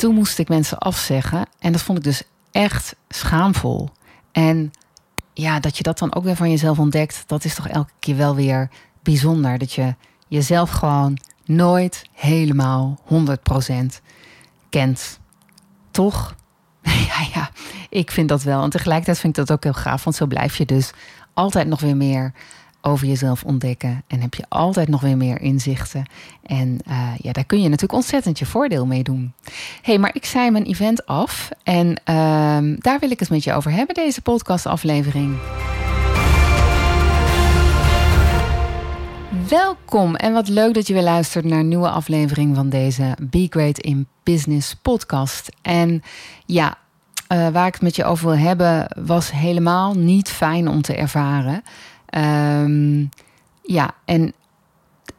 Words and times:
Toen 0.00 0.14
moest 0.14 0.38
ik 0.38 0.48
mensen 0.48 0.78
afzeggen. 0.78 1.46
En 1.58 1.72
dat 1.72 1.82
vond 1.82 1.98
ik 1.98 2.04
dus 2.04 2.22
echt 2.50 2.96
schaamvol. 3.08 3.88
En 4.32 4.70
ja, 5.32 5.60
dat 5.60 5.76
je 5.76 5.82
dat 5.82 5.98
dan 5.98 6.14
ook 6.14 6.24
weer 6.24 6.36
van 6.36 6.50
jezelf 6.50 6.78
ontdekt, 6.78 7.22
dat 7.26 7.44
is 7.44 7.54
toch 7.54 7.68
elke 7.68 7.92
keer 7.98 8.16
wel 8.16 8.34
weer 8.34 8.70
bijzonder. 9.02 9.58
Dat 9.58 9.72
je 9.72 9.94
jezelf 10.28 10.70
gewoon 10.70 11.18
nooit 11.44 12.04
helemaal 12.12 13.00
100% 13.08 13.14
kent. 14.68 15.18
Toch? 15.90 16.34
ja, 16.82 17.26
ja, 17.34 17.50
ik 17.88 18.10
vind 18.10 18.28
dat 18.28 18.42
wel. 18.42 18.62
En 18.62 18.70
tegelijkertijd 18.70 19.18
vind 19.18 19.38
ik 19.38 19.46
dat 19.46 19.56
ook 19.56 19.64
heel 19.64 19.82
gaaf, 19.82 20.04
want 20.04 20.16
zo 20.16 20.26
blijf 20.26 20.56
je 20.56 20.66
dus 20.66 20.90
altijd 21.34 21.66
nog 21.66 21.80
weer 21.80 21.96
meer 21.96 22.32
over 22.80 23.06
jezelf 23.06 23.44
ontdekken. 23.44 24.02
En 24.06 24.20
heb 24.20 24.34
je 24.34 24.44
altijd 24.48 24.88
nog 24.88 25.00
weer 25.00 25.16
meer 25.16 25.40
inzichten. 25.40 26.04
En 26.42 26.78
uh, 26.88 27.08
ja, 27.18 27.32
daar 27.32 27.44
kun 27.44 27.58
je 27.58 27.68
natuurlijk 27.68 27.98
ontzettend 27.98 28.38
je 28.38 28.46
voordeel 28.46 28.86
mee 28.86 29.02
doen. 29.02 29.32
hey, 29.82 29.98
maar 29.98 30.14
ik 30.14 30.24
zei 30.24 30.50
mijn 30.50 30.64
event 30.64 31.06
af. 31.06 31.48
En 31.62 31.88
uh, 31.88 32.76
daar 32.78 32.98
wil 33.00 33.10
ik 33.10 33.20
het 33.20 33.30
met 33.30 33.44
je 33.44 33.52
over 33.52 33.70
hebben, 33.70 33.94
deze 33.94 34.20
podcastaflevering. 34.20 35.36
Welkom 39.48 40.16
en 40.16 40.32
wat 40.32 40.48
leuk 40.48 40.74
dat 40.74 40.86
je 40.86 40.92
weer 40.92 41.02
luistert 41.02 41.44
naar 41.44 41.58
een 41.58 41.68
nieuwe 41.68 41.90
aflevering 41.90 42.56
van 42.56 42.68
deze 42.68 43.16
Be 43.22 43.46
Great 43.50 43.78
in 43.78 44.06
Business 44.22 44.74
podcast. 44.74 45.50
En 45.62 46.02
ja, 46.46 46.78
uh, 47.32 47.48
waar 47.48 47.66
ik 47.66 47.72
het 47.72 47.82
met 47.82 47.96
je 47.96 48.04
over 48.04 48.26
wil 48.26 48.38
hebben, 48.38 48.86
was 49.04 49.30
helemaal 49.30 49.94
niet 49.94 50.28
fijn 50.28 50.68
om 50.68 50.82
te 50.82 50.94
ervaren. 50.94 51.62
Um, 52.16 53.08
ja, 53.62 53.94
en 54.04 54.32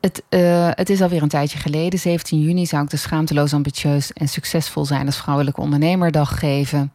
het, 0.01 0.23
uh, 0.29 0.69
het 0.71 0.89
is 0.89 1.01
alweer 1.01 1.21
een 1.21 1.29
tijdje 1.29 1.57
geleden. 1.57 1.99
17 1.99 2.41
juni 2.41 2.65
zou 2.65 2.83
ik 2.83 2.89
de 2.89 2.97
Schaamteloos 2.97 3.53
Ambitieus 3.53 4.13
en 4.13 4.27
Succesvol 4.27 4.85
zijn 4.85 5.05
als 5.05 5.17
Vrouwelijke 5.17 5.61
Ondernemerdag 5.61 6.39
geven. 6.39 6.93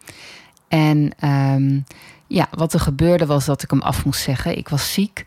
En 0.69 1.13
um, 1.25 1.85
ja, 2.27 2.47
wat 2.51 2.73
er 2.73 2.81
gebeurde 2.81 3.27
was 3.27 3.45
dat 3.45 3.63
ik 3.63 3.71
hem 3.71 3.83
af 3.83 4.05
moest 4.05 4.23
zeggen. 4.23 4.59
Ik 4.59 4.69
was 4.69 4.93
ziek. 4.93 5.25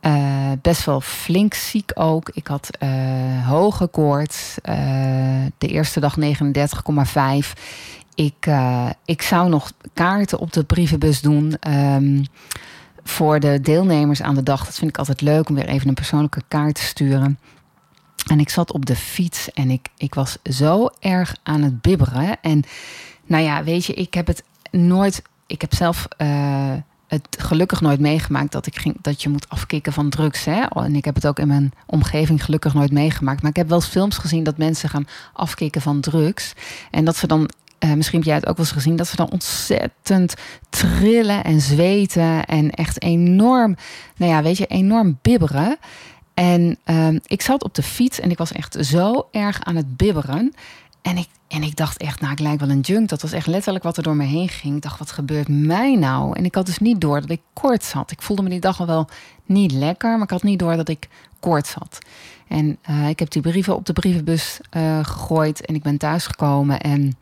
Uh, 0.00 0.52
best 0.62 0.84
wel 0.84 1.00
flink 1.00 1.54
ziek 1.54 1.90
ook. 1.94 2.30
Ik 2.32 2.46
had 2.46 2.70
uh, 2.82 3.48
hoge 3.48 3.86
koorts. 3.86 4.54
de 5.58 5.68
eerste 5.68 6.00
dag 6.00 6.16
39,5. 6.20 7.52
Ik, 8.14 8.46
ik 9.04 9.22
zou 9.22 9.48
nog 9.48 9.72
kaarten 9.94 10.38
op 10.38 10.52
de 10.52 10.64
brievenbus 10.64 11.20
doen. 11.20 11.56
Um, 11.68 12.24
voor 13.04 13.40
de 13.40 13.60
deelnemers 13.60 14.22
aan 14.22 14.34
de 14.34 14.42
dag. 14.42 14.64
Dat 14.64 14.74
vind 14.74 14.90
ik 14.90 14.98
altijd 14.98 15.20
leuk 15.20 15.48
om 15.48 15.54
weer 15.54 15.68
even 15.68 15.88
een 15.88 15.94
persoonlijke 15.94 16.42
kaart 16.48 16.74
te 16.74 16.82
sturen. 16.82 17.38
En 18.26 18.40
ik 18.40 18.48
zat 18.48 18.72
op 18.72 18.86
de 18.86 18.96
fiets 18.96 19.50
en 19.52 19.70
ik, 19.70 19.88
ik 19.96 20.14
was 20.14 20.36
zo 20.42 20.88
erg 20.98 21.36
aan 21.42 21.62
het 21.62 21.80
bibberen. 21.80 22.40
En 22.40 22.62
nou 23.26 23.44
ja, 23.44 23.64
weet 23.64 23.84
je, 23.84 23.94
ik 23.94 24.14
heb 24.14 24.26
het 24.26 24.42
nooit. 24.70 25.22
Ik 25.46 25.60
heb 25.60 25.74
zelf 25.74 26.08
uh, 26.18 26.72
het 27.06 27.36
gelukkig 27.38 27.80
nooit 27.80 28.00
meegemaakt 28.00 28.52
dat 28.52 28.66
ik 28.66 28.78
ging 28.78 28.96
dat 29.00 29.22
je 29.22 29.28
moet 29.28 29.48
afkicken 29.48 29.92
van 29.92 30.10
drugs. 30.10 30.44
Hè? 30.44 30.60
En 30.60 30.96
ik 30.96 31.04
heb 31.04 31.14
het 31.14 31.26
ook 31.26 31.38
in 31.38 31.46
mijn 31.46 31.72
omgeving 31.86 32.44
gelukkig 32.44 32.74
nooit 32.74 32.92
meegemaakt. 32.92 33.42
Maar 33.42 33.50
ik 33.50 33.56
heb 33.56 33.68
wel 33.68 33.78
eens 33.78 33.86
films 33.86 34.18
gezien 34.18 34.44
dat 34.44 34.58
mensen 34.58 34.88
gaan 34.88 35.06
afkicken 35.32 35.80
van 35.80 36.00
drugs. 36.00 36.52
En 36.90 37.04
dat 37.04 37.16
ze 37.16 37.26
dan 37.26 37.50
uh, 37.84 37.92
misschien 37.92 38.18
heb 38.18 38.28
jij 38.28 38.36
het 38.36 38.46
ook 38.46 38.56
wel 38.56 38.66
eens 38.66 38.74
gezien, 38.74 38.96
dat 38.96 39.08
ze 39.08 39.16
dan 39.16 39.30
ontzettend 39.30 40.34
trillen 40.70 41.44
en 41.44 41.60
zweten 41.60 42.44
en 42.44 42.70
echt 42.70 43.02
enorm, 43.02 43.76
nou 44.16 44.32
ja, 44.32 44.42
weet 44.42 44.58
je, 44.58 44.66
enorm 44.66 45.18
bibberen. 45.22 45.78
En 46.34 46.78
uh, 46.86 47.08
ik 47.26 47.42
zat 47.42 47.64
op 47.64 47.74
de 47.74 47.82
fiets 47.82 48.20
en 48.20 48.30
ik 48.30 48.38
was 48.38 48.52
echt 48.52 48.76
zo 48.80 49.28
erg 49.30 49.62
aan 49.62 49.76
het 49.76 49.96
bibberen. 49.96 50.54
En 51.02 51.16
ik, 51.16 51.28
en 51.48 51.62
ik 51.62 51.76
dacht 51.76 51.98
echt, 51.98 52.20
nou, 52.20 52.32
ik 52.32 52.38
lijk 52.38 52.60
wel 52.60 52.70
een 52.70 52.80
junk. 52.80 53.08
Dat 53.08 53.22
was 53.22 53.32
echt 53.32 53.46
letterlijk 53.46 53.84
wat 53.84 53.96
er 53.96 54.02
door 54.02 54.16
me 54.16 54.24
heen 54.24 54.48
ging. 54.48 54.76
Ik 54.76 54.82
dacht, 54.82 54.98
wat 54.98 55.10
gebeurt 55.10 55.48
mij 55.48 55.94
nou? 55.94 56.36
En 56.36 56.44
ik 56.44 56.54
had 56.54 56.66
dus 56.66 56.78
niet 56.78 57.00
door 57.00 57.20
dat 57.20 57.30
ik 57.30 57.40
koorts 57.52 57.92
had. 57.92 58.10
Ik 58.10 58.22
voelde 58.22 58.42
me 58.42 58.48
die 58.48 58.60
dag 58.60 58.80
al 58.80 58.86
wel 58.86 59.08
niet 59.46 59.72
lekker, 59.72 60.10
maar 60.12 60.22
ik 60.22 60.30
had 60.30 60.42
niet 60.42 60.58
door 60.58 60.76
dat 60.76 60.88
ik 60.88 61.08
koorts 61.40 61.72
had. 61.72 61.98
En 62.48 62.78
uh, 62.90 63.08
ik 63.08 63.18
heb 63.18 63.30
die 63.30 63.42
brieven 63.42 63.76
op 63.76 63.86
de 63.86 63.92
brievenbus 63.92 64.60
uh, 64.76 64.98
gegooid 65.02 65.66
en 65.66 65.74
ik 65.74 65.82
ben 65.82 65.96
thuisgekomen 65.96 66.80
en 66.80 67.16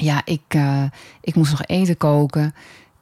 ja, 0.00 0.22
ik, 0.24 0.54
uh, 0.56 0.82
ik 1.20 1.34
moest 1.34 1.50
nog 1.50 1.62
eten 1.64 1.96
koken. 1.96 2.54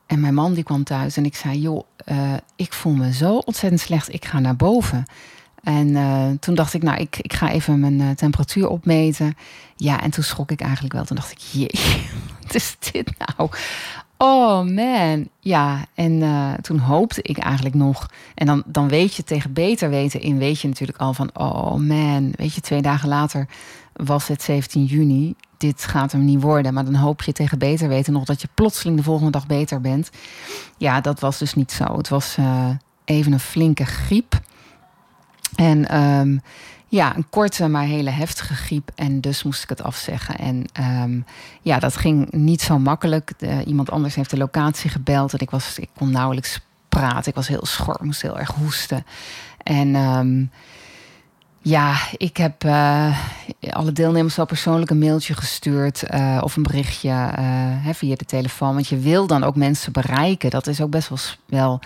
En 0.07 0.21
mijn 0.21 0.35
man 0.35 0.55
die 0.55 0.65
kwam 0.65 0.85
thuis 0.85 1.17
en 1.17 1.25
ik 1.25 1.37
zei: 1.37 1.61
Joh, 1.61 1.83
uh, 2.07 2.33
ik 2.57 2.73
voel 2.73 2.93
me 2.93 3.13
zo 3.13 3.37
ontzettend 3.37 3.81
slecht, 3.81 4.15
ik 4.15 4.25
ga 4.25 4.41
naar 4.41 4.57
boven. 4.57 5.05
En 5.63 5.89
uh, 5.89 6.31
toen 6.41 6.55
dacht 6.55 6.75
ik, 6.75 6.83
nou, 6.83 7.01
ik, 7.01 7.17
ik 7.19 7.33
ga 7.33 7.51
even 7.51 7.81
mijn 7.81 8.15
temperatuur 8.15 8.69
opmeten. 8.69 9.37
Ja, 9.77 10.03
en 10.03 10.11
toen 10.11 10.25
schrok 10.25 10.51
ik 10.51 10.61
eigenlijk 10.61 10.95
wel. 10.95 11.05
Toen 11.05 11.17
dacht 11.17 11.31
ik, 11.31 11.39
jee, 11.39 11.71
wat 12.43 12.55
is 12.55 12.77
dit 12.93 13.13
nou? 13.19 13.51
Oh 14.17 14.75
man, 14.75 15.29
ja. 15.41 15.85
En 15.95 16.23
toen 16.61 16.79
hoopte 16.79 17.23
ik 17.23 17.39
eigenlijk 17.39 17.75
nog. 17.75 18.11
En 18.35 18.47
dan, 18.47 18.63
dan 18.67 18.89
weet 18.89 19.15
je 19.15 19.25
tegen 19.25 19.53
beter 19.53 19.91
weten 19.91 20.21
in, 20.21 20.39
weet 20.39 20.61
je 20.61 20.69
natuurlijk 20.69 20.99
al 20.99 21.15
van, 21.15 21.31
oh 21.35 21.75
man, 21.75 22.33
weet 22.37 22.55
je, 22.55 22.61
twee 22.61 22.83
dagen 22.83 23.09
later 23.09 23.49
was 23.93 24.29
het 24.29 24.43
17 24.43 24.85
juni 24.85 25.35
dit 25.57 25.85
gaat 25.85 26.13
hem 26.13 26.25
niet 26.25 26.43
worden. 26.43 26.75
Maar 26.75 26.85
dan 26.85 26.95
hoop 26.95 27.23
je 27.23 27.33
tegen 27.33 27.59
beter 27.59 27.89
weten 27.89 28.13
nog 28.13 28.25
dat 28.25 28.41
je 28.41 28.49
plotseling 28.55 28.97
de 28.97 29.03
volgende 29.03 29.31
dag 29.31 29.47
beter 29.47 29.81
bent. 29.81 30.11
Ja, 30.77 31.01
dat 31.01 31.21
was 31.21 31.39
dus 31.39 31.55
niet 31.55 31.73
zo. 31.73 31.97
Het 31.97 32.09
was 32.09 32.37
uh, 32.41 32.69
even 33.05 33.33
een 33.33 33.41
flinke 33.41 33.85
griep. 33.85 34.41
En 35.55 35.99
um, 35.99 36.41
ja, 36.89 37.17
een 37.17 37.29
korte 37.31 37.69
maar 37.69 37.85
hele 37.85 38.11
heftige 38.11 38.55
griep. 38.55 38.91
En 38.95 39.21
dus 39.21 39.43
moest 39.43 39.63
ik 39.63 39.69
het 39.69 39.83
afzeggen. 39.83 40.37
En 40.39 40.65
um, 41.03 41.25
ja, 41.63 41.79
dat 41.79 41.97
ging 41.97 42.33
niet 42.33 42.63
zo 42.63 42.79
makkelijk. 42.79 43.33
Iemand 43.67 43.91
anders 43.91 44.15
heeft 44.15 44.31
de 44.31 44.37
locatie 44.37 44.91
gebeld. 44.91 45.33
En 45.33 45.39
ik, 45.39 45.51
was, 45.51 45.79
ik 45.79 45.89
kon 45.97 46.11
nauwelijks 46.11 46.61
praten. 46.89 47.29
Ik 47.29 47.35
was 47.35 47.49
heel 47.49 47.67
schor, 47.67 47.99
moest 48.01 48.23
heel 48.23 48.39
erg 48.39 48.51
hoesten. 48.51 49.07
En 49.63 49.95
um, 49.95 50.51
ja, 51.67 51.97
ik 52.17 52.37
heb 52.37 52.65
uh, 52.65 53.19
alle 53.71 53.93
deelnemers 53.93 54.37
wel 54.37 54.47
persoonlijk 54.47 54.91
een 54.91 54.99
mailtje 54.99 55.35
gestuurd 55.35 56.05
uh, 56.15 56.41
of 56.43 56.57
een 56.57 56.63
berichtje 56.63 57.09
uh, 57.39 57.89
via 57.93 58.15
de 58.15 58.25
telefoon. 58.25 58.75
Want 58.75 58.89
je 58.89 58.99
wil 58.99 59.27
dan 59.27 59.45
ook 59.45 59.57
mensen 59.57 59.93
bereiken. 59.93 60.51
Dat 60.51 60.67
is 60.67 60.81
ook 60.81 60.91
best 60.91 61.39
wel, 61.47 61.81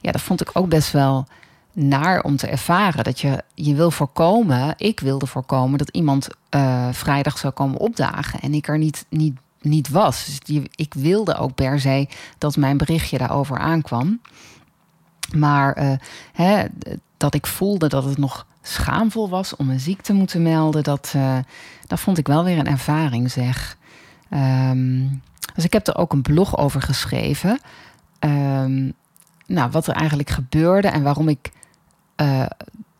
ja, 0.00 0.12
dat 0.12 0.20
vond 0.20 0.40
ik 0.40 0.50
ook 0.52 0.68
best 0.68 0.92
wel 0.92 1.26
naar 1.72 2.22
om 2.22 2.36
te 2.36 2.46
ervaren. 2.46 3.04
Dat 3.04 3.20
je, 3.20 3.42
je 3.54 3.74
wil 3.74 3.90
voorkomen, 3.90 4.74
ik 4.76 5.00
wilde 5.00 5.26
voorkomen 5.26 5.78
dat 5.78 5.88
iemand 5.88 6.28
vrijdag 6.90 7.38
zou 7.38 7.52
komen 7.52 7.80
opdagen 7.80 8.40
en 8.40 8.54
ik 8.54 8.68
er 8.68 8.78
niet, 8.78 9.06
niet, 9.08 9.38
niet 9.60 9.88
was. 9.88 10.24
Dus 10.24 10.60
ik 10.74 10.94
wilde 10.94 11.36
ook 11.36 11.54
per 11.54 11.80
se 11.80 12.08
dat 12.38 12.56
mijn 12.56 12.76
berichtje 12.76 13.18
daarover 13.18 13.58
aankwam. 13.58 14.20
Maar 15.34 16.00
hè, 16.32 16.64
dat 17.16 17.34
ik 17.34 17.46
voelde 17.46 17.88
dat 17.88 18.04
het 18.04 18.18
nog 18.18 18.46
schaamvol 18.66 19.28
was 19.28 19.56
om 19.56 19.70
een 19.70 19.80
ziekte 19.80 20.12
moeten 20.12 20.42
melden, 20.42 20.82
dat, 20.82 21.12
uh, 21.16 21.38
dat 21.86 22.00
vond 22.00 22.18
ik 22.18 22.26
wel 22.26 22.44
weer 22.44 22.58
een 22.58 22.66
ervaring, 22.66 23.30
zeg. 23.30 23.76
Um, 24.30 25.22
dus 25.54 25.64
ik 25.64 25.72
heb 25.72 25.86
er 25.86 25.96
ook 25.96 26.12
een 26.12 26.22
blog 26.22 26.56
over 26.56 26.82
geschreven. 26.82 27.60
Um, 28.20 28.92
nou, 29.46 29.70
wat 29.70 29.86
er 29.86 29.94
eigenlijk 29.94 30.30
gebeurde 30.30 30.88
en 30.88 31.02
waarom 31.02 31.28
ik 31.28 31.50
uh, 32.16 32.46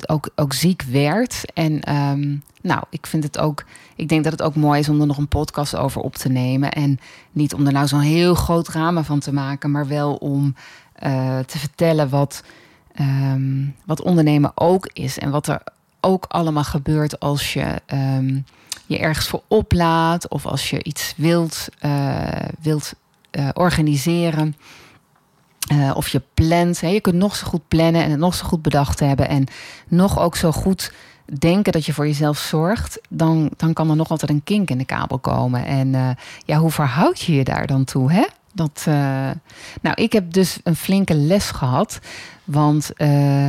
ook, 0.07 0.29
ook 0.35 0.53
ziek 0.53 0.83
werd. 0.83 1.53
En 1.55 1.95
um, 1.95 2.43
nou, 2.63 2.83
ik 2.91 3.07
vind 3.07 3.23
het 3.23 3.39
ook. 3.39 3.65
Ik 3.97 4.09
denk 4.09 4.25
dat 4.25 4.33
het 4.33 4.43
ook 4.43 4.55
mooi 4.55 4.81
is 4.81 4.89
om 4.89 5.01
er 5.01 5.07
nog 5.07 5.19
een 5.19 5.29
podcast 5.29 5.77
over 5.77 6.01
op 6.01 6.15
te 6.15 6.29
nemen. 6.29 6.73
En 6.73 6.99
niet 7.33 7.55
om 7.55 7.67
er 7.67 7.73
nou 7.73 7.87
zo'n 7.87 8.01
heel 8.01 8.35
groot 8.35 8.65
drama 8.65 9.03
van 9.03 9.19
te 9.19 9.33
maken, 9.33 9.71
maar 9.71 9.87
wel 9.87 10.15
om 10.15 10.55
uh, 11.03 11.39
te 11.39 11.59
vertellen 11.59 12.09
wat 12.09 12.43
um, 13.01 13.75
wat 13.85 14.03
ondernemen 14.03 14.53
ook 14.55 14.91
is. 14.93 15.19
En 15.19 15.31
wat 15.31 15.47
er 15.47 15.63
ook 16.01 16.25
allemaal 16.29 16.65
gebeurt 16.65 17.21
als 17.21 17.53
je 17.53 17.81
um, 17.93 18.45
je 18.87 18.99
ergens 18.99 19.27
voor 19.27 19.43
oplaat. 19.49 20.29
Of 20.29 20.47
als 20.47 20.71
je 20.71 20.83
iets 20.83 21.15
wilt, 21.17 21.69
uh, 21.85 22.29
wilt 22.61 22.93
uh, 23.33 23.49
organiseren. 23.55 24.57
Uh, 25.73 25.93
of 25.95 26.09
je 26.09 26.23
plant. 26.35 26.81
Hè. 26.81 26.89
Je 26.89 27.01
kunt 27.01 27.17
nog 27.17 27.37
zo 27.37 27.47
goed 27.47 27.69
plannen 27.69 28.03
en 28.03 28.11
het 28.11 28.19
nog 28.19 28.35
zo 28.35 28.47
goed 28.47 28.63
bedacht 28.63 29.01
hebben. 29.01 29.29
En 29.29 29.47
nog 29.89 30.19
ook 30.19 30.37
zo 30.37 30.53
goed 30.53 30.93
denken 31.39 31.73
dat 31.73 31.87
je 31.87 31.93
voor 31.93 32.07
jezelf 32.07 32.39
zorgt, 32.39 33.01
dan, 33.09 33.51
dan 33.57 33.73
kan 33.73 33.91
er 33.91 33.97
nog 33.97 34.11
altijd 34.11 34.31
een 34.31 34.45
kink 34.45 34.71
in 34.71 34.79
de 34.79 34.85
kabel 34.85 35.19
komen. 35.19 35.67
En 35.67 36.17
ja, 36.45 36.59
hoe 36.59 36.71
verhoud 36.71 37.21
je 37.21 37.35
je 37.35 37.45
daar 37.45 37.67
dan 37.67 37.85
toe? 37.85 38.13
Hè? 38.13 38.25
Dat, 38.53 38.83
nou, 39.81 39.95
ik 39.95 40.13
heb 40.13 40.33
dus 40.33 40.59
een 40.63 40.77
flinke 40.77 41.15
les 41.15 41.51
gehad. 41.51 41.99
Want 42.47 42.91
uh, 42.97 43.49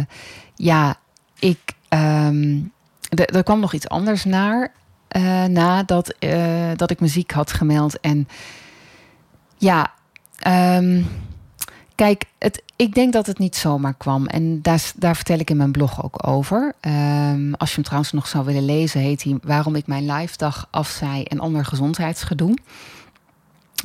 ja, 0.55 0.95
ik. 1.39 1.59
Um, 1.89 2.71
er 3.09 3.43
kwam 3.43 3.59
nog 3.59 3.73
iets 3.73 3.89
anders 3.89 4.23
naar. 4.23 4.71
nadat 5.47 6.15
dat 6.75 6.91
ik 6.91 6.99
muziek 6.99 7.31
had 7.31 7.51
gemeld. 7.53 7.99
En 7.99 8.27
ja, 9.57 9.93
um, 10.77 11.05
Kijk, 11.97 12.25
het, 12.37 12.63
ik 12.75 12.93
denk 12.93 13.13
dat 13.13 13.25
het 13.25 13.37
niet 13.37 13.55
zomaar 13.55 13.93
kwam. 13.93 14.25
En 14.25 14.61
daar, 14.61 14.91
daar 14.95 15.15
vertel 15.15 15.39
ik 15.39 15.49
in 15.49 15.57
mijn 15.57 15.71
blog 15.71 16.03
ook 16.03 16.27
over. 16.27 16.73
Um, 16.81 17.53
als 17.53 17.69
je 17.69 17.75
hem 17.75 17.83
trouwens 17.83 18.11
nog 18.11 18.27
zou 18.27 18.45
willen 18.45 18.65
lezen, 18.65 19.01
heet 19.01 19.23
hij 19.23 19.37
Waarom 19.41 19.75
ik 19.75 19.87
mijn 19.87 20.11
live 20.11 20.37
dag 20.37 20.67
afzij 20.71 21.25
en 21.27 21.39
ander 21.39 21.65
gezondheidsgedoe. 21.65 22.57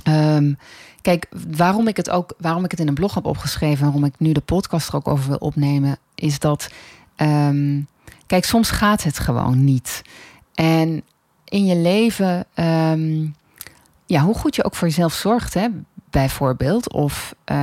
Um, 0.08 0.58
kijk, 1.02 1.26
waarom 1.56 1.88
ik 1.88 1.96
het 1.96 2.10
ook, 2.10 2.34
waarom 2.38 2.64
ik 2.64 2.70
het 2.70 2.80
in 2.80 2.88
een 2.88 2.94
blog 2.94 3.14
heb 3.14 3.26
opgeschreven, 3.26 3.84
waarom 3.84 4.04
ik 4.04 4.14
nu 4.18 4.32
de 4.32 4.40
podcast 4.40 4.88
er 4.88 4.94
ook 4.94 5.08
over 5.08 5.28
wil 5.28 5.36
opnemen, 5.36 5.98
is 6.14 6.38
dat. 6.38 6.68
Um, 7.16 7.86
kijk, 8.26 8.44
soms 8.44 8.70
gaat 8.70 9.02
het 9.02 9.18
gewoon 9.18 9.64
niet. 9.64 10.02
En 10.54 11.02
in 11.44 11.66
je 11.66 11.76
leven. 11.76 12.46
ja, 14.06 14.22
hoe 14.22 14.34
goed 14.34 14.56
je 14.56 14.64
ook 14.64 14.74
voor 14.74 14.88
jezelf 14.88 15.12
zorgt. 15.12 15.54
Hè? 15.54 15.68
Bijvoorbeeld. 16.12 16.92
Of 16.92 17.34
uh, 17.52 17.56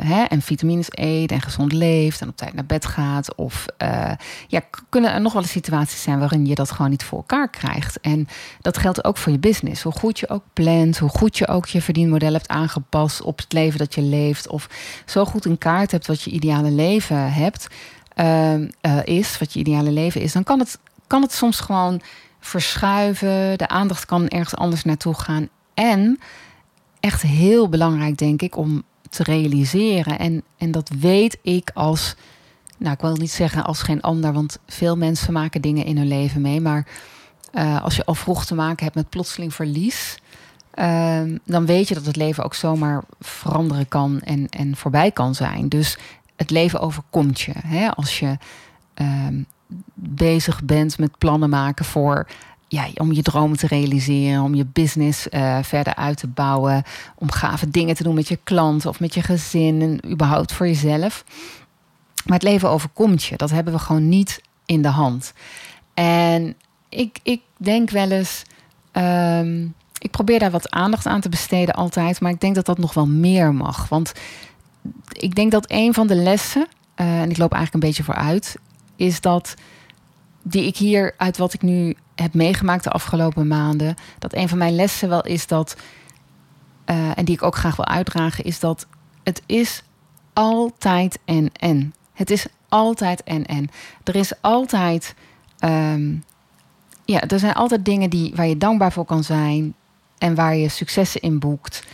hè, 0.00 0.22
en 0.22 0.42
vitamines 0.42 0.88
eet 0.90 1.30
en 1.30 1.40
gezond 1.40 1.72
leeft 1.72 2.20
en 2.20 2.28
op 2.28 2.36
tijd 2.36 2.54
naar 2.54 2.66
bed 2.66 2.86
gaat. 2.86 3.34
Of 3.34 3.66
uh, 3.82 4.12
ja, 4.48 4.60
kunnen 4.88 5.12
er 5.12 5.20
nog 5.20 5.32
wel 5.32 5.42
eens 5.42 5.50
situaties 5.50 6.02
zijn 6.02 6.18
waarin 6.18 6.46
je 6.46 6.54
dat 6.54 6.70
gewoon 6.70 6.90
niet 6.90 7.04
voor 7.04 7.18
elkaar 7.18 7.48
krijgt. 7.48 8.00
En 8.00 8.28
dat 8.60 8.78
geldt 8.78 9.04
ook 9.04 9.16
voor 9.16 9.32
je 9.32 9.38
business. 9.38 9.82
Hoe 9.82 9.92
goed 9.92 10.18
je 10.18 10.28
ook 10.28 10.44
plant, 10.52 10.98
hoe 10.98 11.08
goed 11.08 11.38
je 11.38 11.48
ook 11.48 11.66
je 11.66 11.82
verdienmodel 11.82 12.32
hebt 12.32 12.48
aangepast 12.48 13.22
op 13.22 13.38
het 13.38 13.52
leven 13.52 13.78
dat 13.78 13.94
je 13.94 14.02
leeft. 14.02 14.48
Of 14.48 14.68
zo 15.04 15.24
goed 15.24 15.46
in 15.46 15.58
kaart 15.58 15.90
hebt 15.90 16.06
wat 16.06 16.22
je 16.22 16.30
ideale 16.30 16.70
leven 16.70 17.32
hebt, 17.32 17.66
uh, 18.16 18.56
is, 19.04 19.38
wat 19.38 19.52
je 19.52 19.58
ideale 19.58 19.90
leven 19.90 20.20
is, 20.20 20.32
dan 20.32 20.44
kan 20.44 20.58
het, 20.58 20.78
kan 21.06 21.22
het 21.22 21.32
soms 21.32 21.60
gewoon 21.60 22.00
verschuiven. 22.40 23.58
De 23.58 23.68
aandacht 23.68 24.04
kan 24.04 24.28
ergens 24.28 24.56
anders 24.56 24.84
naartoe 24.84 25.14
gaan. 25.14 25.48
En 25.74 26.18
echt 27.04 27.22
heel 27.22 27.68
belangrijk, 27.68 28.18
denk 28.18 28.42
ik, 28.42 28.56
om 28.56 28.82
te 29.10 29.22
realiseren. 29.22 30.18
En, 30.18 30.42
en 30.56 30.70
dat 30.70 30.88
weet 30.88 31.38
ik 31.42 31.70
als, 31.74 32.14
nou, 32.78 32.92
ik 32.92 33.00
wil 33.00 33.16
niet 33.16 33.30
zeggen 33.30 33.64
als 33.64 33.82
geen 33.82 34.00
ander, 34.00 34.32
want 34.32 34.58
veel 34.66 34.96
mensen 34.96 35.32
maken 35.32 35.60
dingen 35.60 35.84
in 35.84 35.96
hun 35.96 36.08
leven 36.08 36.40
mee. 36.40 36.60
Maar 36.60 36.86
uh, 37.52 37.82
als 37.82 37.96
je 37.96 38.04
al 38.04 38.14
vroeg 38.14 38.44
te 38.44 38.54
maken 38.54 38.84
hebt 38.84 38.96
met 38.96 39.08
plotseling 39.08 39.54
verlies, 39.54 40.18
uh, 40.74 41.20
dan 41.44 41.66
weet 41.66 41.88
je 41.88 41.94
dat 41.94 42.06
het 42.06 42.16
leven 42.16 42.44
ook 42.44 42.54
zomaar 42.54 43.02
veranderen 43.20 43.88
kan 43.88 44.20
en, 44.20 44.48
en 44.48 44.76
voorbij 44.76 45.10
kan 45.10 45.34
zijn. 45.34 45.68
Dus 45.68 45.98
het 46.36 46.50
leven 46.50 46.80
overkomt 46.80 47.40
je. 47.40 47.52
Hè? 47.66 47.94
Als 47.94 48.18
je 48.18 48.36
uh, 48.94 49.28
bezig 49.94 50.62
bent 50.62 50.98
met 50.98 51.18
plannen 51.18 51.50
maken 51.50 51.84
voor 51.84 52.26
om 52.94 53.12
je 53.12 53.22
dromen 53.22 53.56
te 53.56 53.66
realiseren, 53.66 54.42
om 54.42 54.54
je 54.54 54.66
business 54.72 55.26
uh, 55.30 55.58
verder 55.62 55.94
uit 55.94 56.16
te 56.16 56.26
bouwen, 56.26 56.82
om 57.14 57.30
gave 57.30 57.70
dingen 57.70 57.94
te 57.94 58.02
doen 58.02 58.14
met 58.14 58.28
je 58.28 58.38
klanten 58.44 58.90
of 58.90 59.00
met 59.00 59.14
je 59.14 59.22
gezin 59.22 59.82
en 59.82 60.12
überhaupt 60.12 60.52
voor 60.52 60.66
jezelf. 60.66 61.24
Maar 62.24 62.38
het 62.38 62.48
leven 62.48 62.70
overkomt 62.70 63.24
je. 63.24 63.36
Dat 63.36 63.50
hebben 63.50 63.72
we 63.72 63.78
gewoon 63.78 64.08
niet 64.08 64.40
in 64.66 64.82
de 64.82 64.88
hand. 64.88 65.32
En 65.94 66.54
ik, 66.88 67.18
ik 67.22 67.40
denk 67.56 67.90
wel 67.90 68.10
eens. 68.10 68.42
Um, 68.92 69.74
ik 69.98 70.10
probeer 70.10 70.38
daar 70.38 70.50
wat 70.50 70.70
aandacht 70.70 71.06
aan 71.06 71.20
te 71.20 71.28
besteden 71.28 71.74
altijd. 71.74 72.20
Maar 72.20 72.30
ik 72.30 72.40
denk 72.40 72.54
dat 72.54 72.66
dat 72.66 72.78
nog 72.78 72.94
wel 72.94 73.06
meer 73.06 73.54
mag. 73.54 73.88
Want 73.88 74.12
ik 75.12 75.34
denk 75.34 75.50
dat 75.50 75.64
een 75.68 75.94
van 75.94 76.06
de 76.06 76.14
lessen. 76.14 76.66
Uh, 76.96 77.20
en 77.20 77.30
ik 77.30 77.38
loop 77.38 77.52
eigenlijk 77.52 77.74
een 77.74 77.90
beetje 77.90 78.12
vooruit. 78.12 78.56
Is 78.96 79.20
dat 79.20 79.54
die 80.46 80.66
ik 80.66 80.76
hier 80.76 81.14
uit 81.16 81.36
wat 81.36 81.52
ik 81.52 81.62
nu 81.62 81.96
heb 82.14 82.34
meegemaakt 82.34 82.84
de 82.84 82.90
afgelopen 82.90 83.46
maanden, 83.46 83.94
dat 84.18 84.34
een 84.34 84.48
van 84.48 84.58
mijn 84.58 84.74
lessen 84.74 85.08
wel 85.08 85.24
is 85.24 85.46
dat, 85.46 85.76
uh, 86.86 87.18
en 87.18 87.24
die 87.24 87.34
ik 87.34 87.42
ook 87.42 87.56
graag 87.56 87.76
wil 87.76 87.86
uitdragen, 87.86 88.44
is 88.44 88.60
dat 88.60 88.86
het 89.22 89.42
is 89.46 89.82
altijd 90.32 91.18
en 91.24 91.52
en. 91.52 91.94
Het 92.12 92.30
is 92.30 92.46
altijd 92.68 93.22
en 93.22 93.46
en. 93.46 93.70
Er 94.04 94.16
is 94.16 94.32
altijd, 94.40 95.14
um, 95.60 96.24
ja, 97.04 97.20
er 97.20 97.38
zijn 97.38 97.54
altijd 97.54 97.84
dingen 97.84 98.10
die, 98.10 98.32
waar 98.34 98.46
je 98.46 98.58
dankbaar 98.58 98.92
voor 98.92 99.04
kan 99.04 99.24
zijn 99.24 99.74
en 100.18 100.34
waar 100.34 100.56
je 100.56 100.68
successen 100.68 101.20
in 101.20 101.38
boekt 101.38 101.86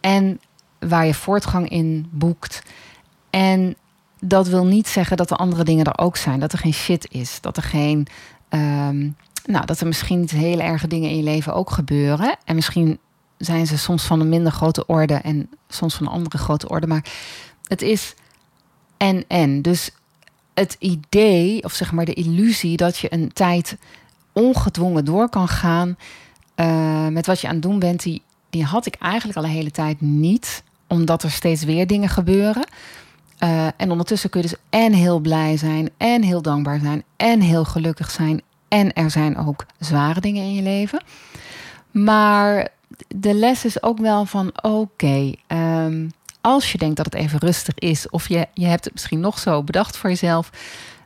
en 0.00 0.40
waar 0.78 1.06
je 1.06 1.14
voortgang 1.14 1.68
in 1.68 2.08
boekt. 2.10 2.62
En 3.30 3.76
dat 4.20 4.48
wil 4.48 4.66
niet 4.66 4.88
zeggen 4.88 5.16
dat 5.16 5.28
de 5.28 5.36
andere 5.36 5.64
dingen 5.64 5.84
er 5.84 5.98
ook 5.98 6.16
zijn. 6.16 6.40
Dat 6.40 6.52
er 6.52 6.58
geen 6.58 6.72
shit 6.72 7.08
is. 7.10 7.40
Dat 7.40 7.56
er 7.56 7.62
geen. 7.62 8.06
Um, 8.50 9.16
nou, 9.44 9.66
dat 9.66 9.80
er 9.80 9.86
misschien 9.86 10.20
niet 10.20 10.30
hele 10.30 10.62
erge 10.62 10.88
dingen 10.88 11.10
in 11.10 11.16
je 11.16 11.22
leven 11.22 11.54
ook 11.54 11.70
gebeuren. 11.70 12.36
En 12.44 12.54
misschien 12.54 12.98
zijn 13.38 13.66
ze 13.66 13.78
soms 13.78 14.04
van 14.04 14.20
een 14.20 14.28
minder 14.28 14.52
grote 14.52 14.86
orde 14.86 15.14
en 15.14 15.50
soms 15.68 15.94
van 15.94 16.06
een 16.06 16.12
andere 16.12 16.38
grote 16.38 16.68
orde. 16.68 16.86
Maar 16.86 17.04
het 17.62 17.82
is 17.82 18.14
en 18.96 19.24
en. 19.28 19.62
Dus 19.62 19.90
het 20.54 20.76
idee, 20.78 21.64
of 21.64 21.72
zeg 21.72 21.92
maar 21.92 22.04
de 22.04 22.14
illusie 22.14 22.76
dat 22.76 22.98
je 22.98 23.12
een 23.12 23.32
tijd 23.32 23.76
ongedwongen 24.32 25.04
door 25.04 25.28
kan 25.28 25.48
gaan 25.48 25.96
uh, 26.56 27.06
met 27.06 27.26
wat 27.26 27.40
je 27.40 27.46
aan 27.46 27.52
het 27.54 27.62
doen 27.62 27.78
bent, 27.78 28.02
die, 28.02 28.22
die 28.50 28.64
had 28.64 28.86
ik 28.86 28.94
eigenlijk 28.94 29.38
al 29.38 29.44
een 29.44 29.50
hele 29.50 29.70
tijd 29.70 30.00
niet. 30.00 30.62
Omdat 30.86 31.22
er 31.22 31.30
steeds 31.30 31.64
weer 31.64 31.86
dingen 31.86 32.08
gebeuren. 32.08 32.64
Uh, 33.42 33.66
en 33.76 33.90
ondertussen 33.90 34.30
kun 34.30 34.42
je 34.42 34.48
dus 34.48 34.58
en 34.70 34.92
heel 34.92 35.18
blij 35.18 35.56
zijn, 35.56 35.90
en 35.96 36.22
heel 36.22 36.42
dankbaar 36.42 36.78
zijn, 36.78 37.02
en 37.16 37.40
heel 37.40 37.64
gelukkig 37.64 38.10
zijn, 38.10 38.42
en 38.68 38.92
er 38.92 39.10
zijn 39.10 39.36
ook 39.36 39.66
zware 39.78 40.20
dingen 40.20 40.42
in 40.42 40.54
je 40.54 40.62
leven. 40.62 41.02
Maar 41.90 42.68
de 43.08 43.34
les 43.34 43.64
is 43.64 43.82
ook 43.82 43.98
wel 43.98 44.24
van 44.24 44.52
oké, 44.62 45.32
um, 45.48 46.10
als 46.40 46.72
je 46.72 46.78
denkt 46.78 46.96
dat 46.96 47.04
het 47.04 47.14
even 47.14 47.38
rustig 47.38 47.74
is, 47.74 48.10
of 48.10 48.28
je, 48.28 48.46
je 48.54 48.66
hebt 48.66 48.84
het 48.84 48.92
misschien 48.92 49.20
nog 49.20 49.38
zo 49.38 49.62
bedacht 49.62 49.96
voor 49.96 50.10
jezelf, 50.10 50.50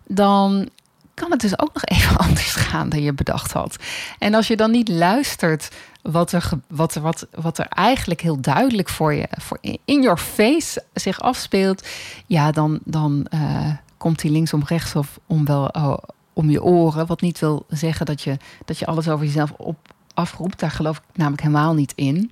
dan 0.06 0.68
kan 1.14 1.30
het 1.30 1.40
dus 1.40 1.58
ook 1.58 1.74
nog 1.74 1.84
even 1.84 2.16
anders 2.26 2.54
gaan 2.54 2.88
dan 2.88 3.02
je 3.02 3.12
bedacht 3.12 3.52
had. 3.52 3.76
En 4.18 4.34
als 4.34 4.46
je 4.46 4.56
dan 4.56 4.70
niet 4.70 4.88
luistert 4.88 5.70
wat 6.02 6.32
er, 6.32 6.48
wat 6.68 6.94
wat, 6.94 7.26
wat 7.30 7.58
er 7.58 7.66
eigenlijk 7.66 8.20
heel 8.20 8.40
duidelijk 8.40 8.88
voor 8.88 9.14
je, 9.14 9.28
voor 9.30 9.58
in 9.84 10.02
your 10.02 10.18
face 10.18 10.84
zich 10.94 11.20
afspeelt, 11.20 11.88
ja, 12.26 12.52
dan, 12.52 12.78
dan 12.84 13.26
uh, 13.34 13.70
komt 13.96 14.20
die 14.20 14.30
linksom 14.30 14.62
rechtsom 14.66 15.04
om 15.26 15.44
wel 15.44 15.66
oh, 15.66 15.96
om 16.32 16.50
je 16.50 16.62
oren. 16.62 17.06
Wat 17.06 17.20
niet 17.20 17.38
wil 17.38 17.66
zeggen 17.68 18.06
dat 18.06 18.22
je, 18.22 18.36
dat 18.64 18.78
je 18.78 18.86
alles 18.86 19.08
over 19.08 19.26
jezelf 19.26 19.50
op, 19.50 19.94
afroept. 20.14 20.58
Daar 20.58 20.70
geloof 20.70 20.96
ik 20.96 21.02
namelijk 21.14 21.42
helemaal 21.42 21.74
niet 21.74 21.92
in. 21.94 22.30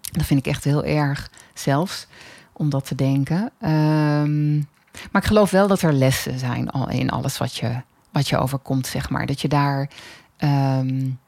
Dat 0.00 0.26
vind 0.26 0.40
ik 0.40 0.46
echt 0.46 0.64
heel 0.64 0.84
erg 0.84 1.30
zelfs 1.54 2.06
om 2.52 2.70
dat 2.70 2.86
te 2.86 2.94
denken. 2.94 3.50
Um, 3.60 4.68
maar 5.10 5.22
ik 5.22 5.28
geloof 5.28 5.50
wel 5.50 5.68
dat 5.68 5.82
er 5.82 5.92
lessen 5.92 6.38
zijn 6.38 6.70
in 6.88 7.10
alles 7.10 7.38
wat 7.38 7.56
je, 7.56 7.82
wat 8.16 8.28
je 8.28 8.38
overkomt, 8.38 8.86
zeg 8.86 9.10
maar. 9.10 9.26
Dat 9.26 9.40
je 9.40 9.48
daar. 9.48 9.90
Um, 10.38 11.18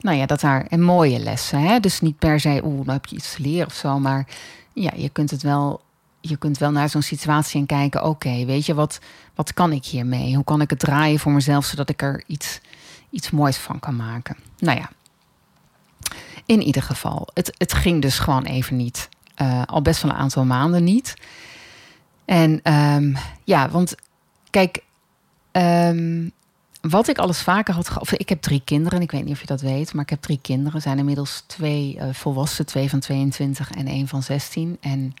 nou 0.00 0.16
ja, 0.16 0.26
dat 0.26 0.40
daar 0.40 0.66
een 0.68 0.82
mooie 0.82 1.18
lessen. 1.18 1.60
Hè? 1.60 1.80
Dus 1.80 2.00
niet 2.00 2.18
per 2.18 2.40
se, 2.40 2.60
oeh, 2.64 2.86
dan 2.86 2.94
heb 2.94 3.06
je 3.06 3.16
iets 3.16 3.34
te 3.34 3.42
leren 3.42 3.66
of 3.66 3.74
zo. 3.74 3.98
Maar 3.98 4.26
ja, 4.72 4.90
je 4.96 5.08
kunt 5.08 5.30
het 5.30 5.42
wel 5.42 5.84
je 6.20 6.36
kunt 6.36 6.58
wel 6.58 6.70
naar 6.70 6.88
zo'n 6.88 7.02
situatie 7.02 7.60
en 7.60 7.66
kijken: 7.66 8.04
oké, 8.04 8.44
weet 8.44 8.66
je, 8.66 8.74
wat, 8.74 8.98
wat 9.34 9.54
kan 9.54 9.72
ik 9.72 9.84
hiermee? 9.84 10.34
Hoe 10.34 10.44
kan 10.44 10.60
ik 10.60 10.70
het 10.70 10.78
draaien 10.78 11.18
voor 11.18 11.32
mezelf 11.32 11.64
zodat 11.64 11.88
ik 11.88 12.02
er 12.02 12.24
iets, 12.26 12.60
iets 13.10 13.30
moois 13.30 13.56
van 13.56 13.78
kan 13.78 13.96
maken? 13.96 14.36
Nou 14.58 14.78
ja, 14.78 14.90
in 16.46 16.62
ieder 16.62 16.82
geval, 16.82 17.28
het, 17.34 17.54
het 17.58 17.72
ging 17.72 18.02
dus 18.02 18.18
gewoon 18.18 18.44
even 18.44 18.76
niet. 18.76 19.08
Uh, 19.42 19.62
al 19.66 19.82
best 19.82 20.02
wel 20.02 20.12
een 20.12 20.18
aantal 20.18 20.44
maanden 20.44 20.84
niet. 20.84 21.14
En 22.24 22.72
um, 22.72 23.16
ja, 23.44 23.68
want 23.68 23.94
kijk, 24.50 24.84
um, 25.56 26.30
wat 26.80 27.08
ik 27.08 27.18
alles 27.18 27.40
vaker 27.40 27.74
had 27.74 27.98
of 28.00 28.12
Ik 28.12 28.28
heb 28.28 28.42
drie 28.42 28.62
kinderen, 28.64 29.00
ik 29.00 29.10
weet 29.10 29.24
niet 29.24 29.32
of 29.32 29.40
je 29.40 29.46
dat 29.46 29.60
weet, 29.60 29.94
maar 29.94 30.02
ik 30.02 30.10
heb 30.10 30.20
drie 30.20 30.38
kinderen. 30.42 30.80
zijn 30.80 30.98
inmiddels 30.98 31.42
twee 31.46 31.96
uh, 31.96 32.04
volwassen, 32.12 32.66
twee 32.66 32.90
van 32.90 33.00
22 33.00 33.70
en 33.70 33.86
één 33.86 34.08
van 34.08 34.22
16. 34.22 34.76
En 34.80 35.14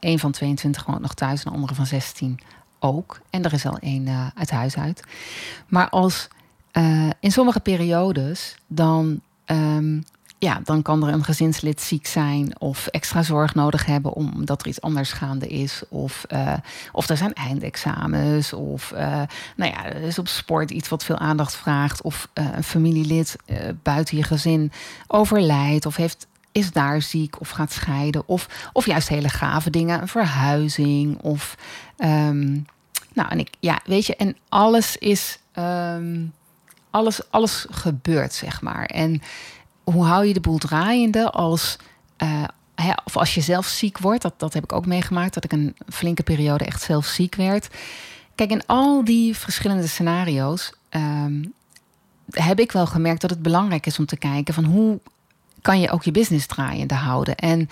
een 0.00 0.18
van 0.18 0.32
22 0.32 0.86
woont 0.86 1.00
nog 1.00 1.14
thuis, 1.14 1.44
een 1.44 1.52
andere 1.52 1.74
van 1.74 1.86
16 1.86 2.40
ook. 2.78 3.20
En 3.30 3.44
er 3.44 3.52
is 3.52 3.66
al 3.66 3.78
één 3.78 4.06
uh, 4.06 4.26
uit 4.34 4.50
huis 4.50 4.76
uit. 4.76 5.02
Maar 5.68 5.88
als 5.88 6.28
in 7.20 7.32
sommige 7.32 7.60
periodes, 7.60 8.56
dan 8.66 9.20
um, 9.46 10.04
ja, 10.40 10.60
dan 10.64 10.82
kan 10.82 11.06
er 11.06 11.12
een 11.12 11.24
gezinslid 11.24 11.80
ziek 11.80 12.06
zijn 12.06 12.60
of 12.60 12.86
extra 12.86 13.22
zorg 13.22 13.54
nodig 13.54 13.86
hebben 13.86 14.12
omdat 14.12 14.60
er 14.60 14.66
iets 14.66 14.80
anders 14.80 15.12
gaande 15.12 15.46
is. 15.46 15.82
Of, 15.88 16.24
uh, 16.32 16.54
of 16.92 17.08
er 17.08 17.16
zijn 17.16 17.34
eindexamens. 17.34 18.52
Of 18.52 18.92
uh, 18.94 18.98
nou 19.56 19.70
ja, 19.70 19.84
er 19.84 20.02
is 20.02 20.18
op 20.18 20.28
sport 20.28 20.70
iets 20.70 20.88
wat 20.88 21.04
veel 21.04 21.18
aandacht 21.18 21.56
vraagt. 21.56 22.02
Of 22.02 22.28
uh, 22.34 22.46
een 22.54 22.64
familielid 22.64 23.36
buiten 23.82 24.16
je 24.16 24.22
gezin 24.22 24.72
overlijdt 25.06 25.86
of 25.86 25.96
heeft, 25.96 26.26
is 26.52 26.72
daar 26.72 27.02
ziek 27.02 27.40
of 27.40 27.48
gaat 27.48 27.72
scheiden. 27.72 28.22
Of, 28.26 28.70
of 28.72 28.86
juist 28.86 29.08
hele 29.08 29.28
gave 29.28 29.70
dingen, 29.70 30.00
een 30.00 30.08
verhuizing. 30.08 31.18
Of 31.18 31.56
um, 31.98 32.66
nou, 33.12 33.28
en 33.28 33.38
ik, 33.38 33.50
ja, 33.58 33.80
weet 33.84 34.06
je, 34.06 34.16
en 34.16 34.36
alles 34.48 34.96
is. 34.96 35.38
Um, 35.58 36.32
alles, 36.90 37.30
alles 37.30 37.66
gebeurt, 37.70 38.32
zeg 38.32 38.62
maar. 38.62 38.84
En 38.84 39.22
hoe 39.84 40.04
hou 40.04 40.26
je 40.26 40.32
de 40.32 40.40
boel 40.40 40.58
draaiende 40.58 41.30
als. 41.30 41.76
Uh, 42.22 42.44
hè, 42.74 42.92
of 43.04 43.16
als 43.16 43.34
je 43.34 43.40
zelf 43.40 43.66
ziek 43.66 43.98
wordt, 43.98 44.22
dat, 44.22 44.34
dat 44.36 44.52
heb 44.52 44.62
ik 44.62 44.72
ook 44.72 44.86
meegemaakt, 44.86 45.34
dat 45.34 45.44
ik 45.44 45.52
een 45.52 45.76
flinke 45.88 46.22
periode 46.22 46.64
echt 46.64 46.82
zelf 46.82 47.06
ziek 47.06 47.34
werd. 47.34 47.68
Kijk, 48.34 48.50
in 48.50 48.66
al 48.66 49.04
die 49.04 49.36
verschillende 49.36 49.86
scenario's 49.86 50.72
um, 50.90 51.52
heb 52.30 52.60
ik 52.60 52.72
wel 52.72 52.86
gemerkt 52.86 53.20
dat 53.20 53.30
het 53.30 53.42
belangrijk 53.42 53.86
is 53.86 53.98
om 53.98 54.06
te 54.06 54.16
kijken 54.16 54.54
van 54.54 54.64
hoe 54.64 55.00
kan 55.62 55.80
je 55.80 55.90
ook 55.90 56.02
je 56.02 56.10
business 56.10 56.46
draaiende 56.46 56.94
houden. 56.94 57.36
En 57.36 57.68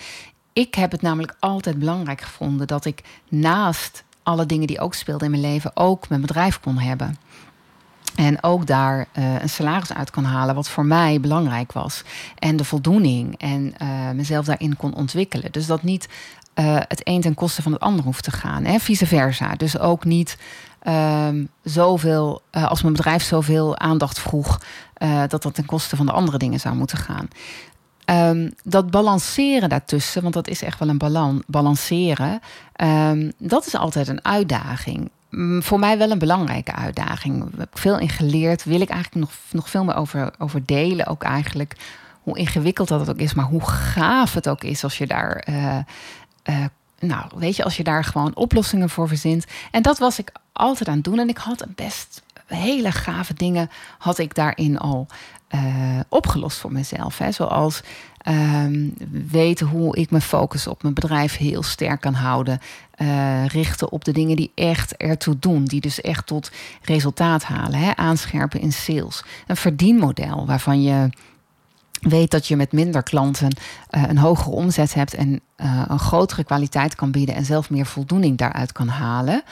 ik 0.53 0.75
heb 0.75 0.91
het 0.91 1.01
namelijk 1.01 1.35
altijd 1.39 1.79
belangrijk 1.79 2.21
gevonden 2.21 2.67
dat 2.67 2.85
ik 2.85 3.03
naast 3.29 4.03
alle 4.23 4.45
dingen 4.45 4.67
die 4.67 4.79
ook 4.79 4.93
speelden 4.93 5.25
in 5.25 5.39
mijn 5.39 5.53
leven 5.53 5.71
ook 5.73 6.09
mijn 6.09 6.21
bedrijf 6.21 6.59
kon 6.59 6.77
hebben. 6.77 7.17
En 8.19 8.43
ook 8.43 8.67
daar 8.67 9.07
uh, 9.17 9.41
een 9.41 9.49
salaris 9.49 9.93
uit 9.93 10.09
kan 10.09 10.23
halen, 10.23 10.55
wat 10.55 10.69
voor 10.69 10.85
mij 10.85 11.19
belangrijk 11.19 11.71
was. 11.71 12.03
En 12.35 12.55
de 12.55 12.63
voldoening 12.63 13.37
en 13.37 13.73
uh, 13.81 14.09
mezelf 14.11 14.45
daarin 14.45 14.77
kon 14.77 14.93
ontwikkelen. 14.93 15.51
Dus 15.51 15.65
dat 15.65 15.83
niet 15.83 16.09
uh, 16.55 16.75
het 16.87 17.01
een 17.03 17.21
ten 17.21 17.33
koste 17.33 17.61
van 17.61 17.71
het 17.71 17.81
ander 17.81 18.05
hoeft 18.05 18.23
te 18.23 18.31
gaan. 18.31 18.65
Hè? 18.65 18.79
Vice 18.79 19.05
versa. 19.05 19.55
Dus 19.55 19.79
ook 19.79 20.03
niet 20.05 20.37
um, 20.87 21.49
zoveel, 21.63 22.41
als 22.51 22.81
mijn 22.81 22.93
bedrijf 22.93 23.23
zoveel 23.23 23.77
aandacht 23.77 24.19
vroeg, 24.19 24.61
dat 25.27 25.41
dat 25.41 25.53
ten 25.53 25.65
koste 25.65 25.95
van 25.95 26.05
de 26.05 26.11
andere 26.11 26.37
dingen 26.37 26.59
zou 26.59 26.75
moeten 26.75 26.97
gaan. 26.97 27.27
Um, 28.05 28.53
dat 28.63 28.91
balanceren 28.91 29.69
daartussen, 29.69 30.21
want 30.21 30.33
dat 30.33 30.47
is 30.47 30.61
echt 30.61 30.79
wel 30.79 30.89
een 30.89 30.97
balan 30.97 31.43
balanceren, 31.47 32.39
um, 32.83 33.31
dat 33.37 33.65
is 33.65 33.75
altijd 33.75 34.07
een 34.07 34.25
uitdaging. 34.25 35.11
Voor 35.59 35.79
mij 35.79 35.97
wel 35.97 36.11
een 36.11 36.19
belangrijke 36.19 36.73
uitdaging. 36.73 37.39
Daar 37.39 37.59
heb 37.59 37.71
ik 37.71 37.77
veel 37.77 37.99
in 37.99 38.09
geleerd. 38.09 38.63
Wil 38.63 38.81
ik 38.81 38.89
eigenlijk 38.89 39.25
nog, 39.25 39.37
nog 39.51 39.69
veel 39.69 39.83
meer 39.83 39.95
over, 39.95 40.33
over 40.37 40.65
delen. 40.65 41.07
Ook 41.07 41.23
eigenlijk 41.23 41.75
hoe 42.21 42.37
ingewikkeld 42.37 42.87
dat 42.87 42.99
het 42.99 43.09
ook 43.09 43.17
is. 43.17 43.33
Maar 43.33 43.45
hoe 43.45 43.69
gaaf 43.69 44.33
het 44.33 44.49
ook 44.49 44.63
is 44.63 44.83
als 44.83 44.97
je 44.97 45.07
daar... 45.07 45.45
Uh, 45.49 45.77
uh, 46.49 46.65
nou, 46.99 47.25
weet 47.35 47.55
je, 47.55 47.63
als 47.63 47.77
je 47.77 47.83
daar 47.83 48.03
gewoon 48.03 48.35
oplossingen 48.35 48.89
voor 48.89 49.07
verzint. 49.07 49.45
En 49.71 49.81
dat 49.81 49.97
was 49.97 50.19
ik 50.19 50.31
altijd 50.51 50.89
aan 50.89 50.95
het 50.95 51.03
doen. 51.03 51.19
En 51.19 51.29
ik 51.29 51.37
had 51.37 51.61
een 51.61 51.73
best 51.75 52.21
hele 52.55 52.91
gave 52.91 53.33
dingen 53.33 53.69
had 53.97 54.17
ik 54.17 54.35
daarin 54.35 54.77
al 54.77 55.07
uh, 55.55 55.61
opgelost 56.09 56.57
voor 56.57 56.71
mezelf. 56.71 57.17
Hè. 57.17 57.31
Zoals 57.31 57.81
um, 58.27 58.93
weten 59.27 59.67
hoe 59.67 59.95
ik 59.95 60.09
mijn 60.09 60.21
focus 60.21 60.67
op 60.67 60.81
mijn 60.81 60.93
bedrijf 60.93 61.37
heel 61.37 61.63
sterk 61.63 62.01
kan 62.01 62.13
houden. 62.13 62.59
Uh, 62.97 63.45
richten 63.45 63.91
op 63.91 64.05
de 64.05 64.11
dingen 64.11 64.35
die 64.35 64.51
echt 64.55 64.97
ertoe 64.97 65.39
doen. 65.39 65.65
Die 65.65 65.81
dus 65.81 66.01
echt 66.01 66.25
tot 66.25 66.51
resultaat 66.81 67.43
halen. 67.43 67.79
Hè. 67.79 67.95
Aanscherpen 67.95 68.61
in 68.61 68.71
sales. 68.71 69.23
Een 69.47 69.55
verdienmodel 69.55 70.45
waarvan 70.45 70.81
je 70.81 71.09
weet 71.99 72.31
dat 72.31 72.47
je 72.47 72.55
met 72.55 72.71
minder 72.71 73.03
klanten 73.03 73.57
uh, 73.91 74.03
een 74.07 74.17
hogere 74.17 74.55
omzet 74.55 74.93
hebt 74.93 75.13
en 75.13 75.41
een 75.87 75.99
grotere 75.99 76.43
kwaliteit 76.43 76.95
kan 76.95 77.11
bieden 77.11 77.35
en 77.35 77.45
zelf 77.45 77.69
meer 77.69 77.85
voldoening 77.85 78.37
daaruit 78.37 78.71
kan 78.71 78.87
halen. 78.87 79.43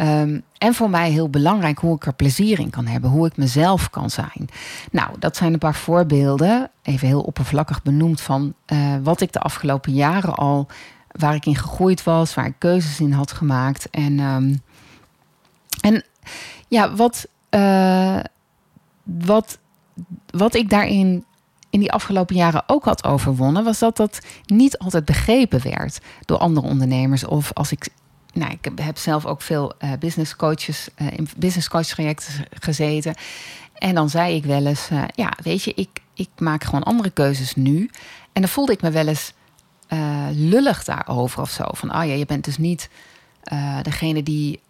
Um, 0.00 0.42
en 0.58 0.74
voor 0.74 0.90
mij 0.90 1.10
heel 1.10 1.28
belangrijk 1.28 1.78
hoe 1.78 1.96
ik 1.96 2.06
er 2.06 2.14
plezier 2.14 2.58
in 2.58 2.70
kan 2.70 2.86
hebben, 2.86 3.10
hoe 3.10 3.26
ik 3.26 3.36
mezelf 3.36 3.90
kan 3.90 4.10
zijn. 4.10 4.48
Nou, 4.90 5.10
dat 5.18 5.36
zijn 5.36 5.52
een 5.52 5.58
paar 5.58 5.74
voorbeelden, 5.74 6.70
even 6.82 7.06
heel 7.06 7.20
oppervlakkig 7.20 7.82
benoemd, 7.82 8.20
van 8.20 8.54
uh, 8.72 8.94
wat 9.02 9.20
ik 9.20 9.32
de 9.32 9.40
afgelopen 9.40 9.92
jaren 9.92 10.34
al, 10.34 10.66
waar 11.08 11.34
ik 11.34 11.46
in 11.46 11.56
gegroeid 11.56 12.02
was, 12.02 12.34
waar 12.34 12.46
ik 12.46 12.54
keuzes 12.58 13.00
in 13.00 13.12
had 13.12 13.32
gemaakt. 13.32 13.90
En, 13.90 14.18
um, 14.18 14.62
en 15.80 16.04
ja, 16.68 16.94
wat, 16.94 17.28
uh, 17.50 18.20
wat, 19.02 19.58
wat 20.30 20.54
ik 20.54 20.70
daarin 20.70 21.24
in 21.70 21.80
die 21.80 21.92
afgelopen 21.92 22.36
jaren 22.36 22.62
ook 22.66 22.84
had 22.84 23.04
overwonnen, 23.04 23.64
was 23.64 23.78
dat 23.78 23.96
dat 23.96 24.18
niet 24.46 24.78
altijd 24.78 25.04
begrepen 25.04 25.62
werd 25.62 25.98
door 26.24 26.38
andere 26.38 26.66
ondernemers. 26.66 27.24
Of 27.24 27.52
als 27.52 27.72
ik 27.72 27.88
nou, 28.38 28.52
ik 28.60 28.70
heb 28.74 28.98
zelf 28.98 29.26
ook 29.26 29.42
veel 29.42 29.72
uh, 29.80 29.92
business 29.98 30.36
coaches, 30.36 30.88
uh, 30.98 31.10
in 31.10 31.28
business 31.36 31.68
coach 31.68 31.86
trajecten 31.86 32.46
gezeten. 32.60 33.14
En 33.74 33.94
dan 33.94 34.10
zei 34.10 34.36
ik 34.36 34.44
wel 34.44 34.66
eens, 34.66 34.88
uh, 34.92 35.02
ja, 35.14 35.32
weet 35.42 35.62
je, 35.62 35.72
ik, 35.74 35.88
ik 36.14 36.28
maak 36.38 36.64
gewoon 36.64 36.82
andere 36.82 37.10
keuzes 37.10 37.54
nu. 37.54 37.90
En 38.32 38.40
dan 38.42 38.50
voelde 38.50 38.72
ik 38.72 38.82
me 38.82 38.90
wel 38.90 39.06
eens 39.06 39.32
lullig 40.32 40.84
daarover 40.84 41.40
of 41.40 41.50
zo. 41.50 41.64
Van, 41.72 41.94
oh 41.94 42.04
ja, 42.04 42.12
je 42.12 42.26
bent 42.26 42.44
dus 42.44 42.58
niet 42.58 42.88
degene 43.82 44.22
die 44.22 44.60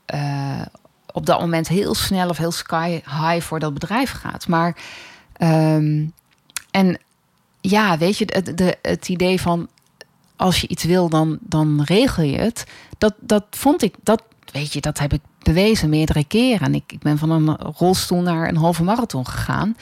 op 1.12 1.26
dat 1.26 1.40
moment 1.40 1.68
heel 1.68 1.94
snel 1.94 2.28
of 2.28 2.36
heel 2.36 2.52
sky 2.52 2.90
high 2.90 3.40
voor 3.40 3.58
dat 3.58 3.74
bedrijf 3.74 4.10
gaat. 4.10 4.48
Maar, 4.48 4.76
um, 5.40 6.12
en 6.70 6.98
ja, 7.60 7.98
weet 7.98 8.18
je, 8.18 8.24
het, 8.28 8.58
de, 8.58 8.78
het 8.82 9.08
idee 9.08 9.40
van 9.40 9.68
als 10.38 10.60
je 10.60 10.68
iets 10.68 10.84
wil, 10.84 11.08
dan, 11.08 11.38
dan 11.40 11.82
regel 11.82 12.22
je 12.22 12.38
het. 12.38 12.64
Dat, 12.98 13.14
dat 13.20 13.44
vond 13.50 13.82
ik, 13.82 13.94
dat 14.02 14.22
weet 14.52 14.72
je, 14.72 14.80
dat 14.80 14.98
heb 14.98 15.12
ik 15.12 15.20
bewezen 15.42 15.88
meerdere 15.88 16.24
keren. 16.24 16.66
En 16.66 16.74
ik, 16.74 16.92
ik 16.92 17.00
ben 17.00 17.18
van 17.18 17.30
een 17.30 17.56
rolstoel 17.56 18.20
naar 18.20 18.48
een 18.48 18.56
halve 18.56 18.84
marathon 18.84 19.26
gegaan. 19.26 19.76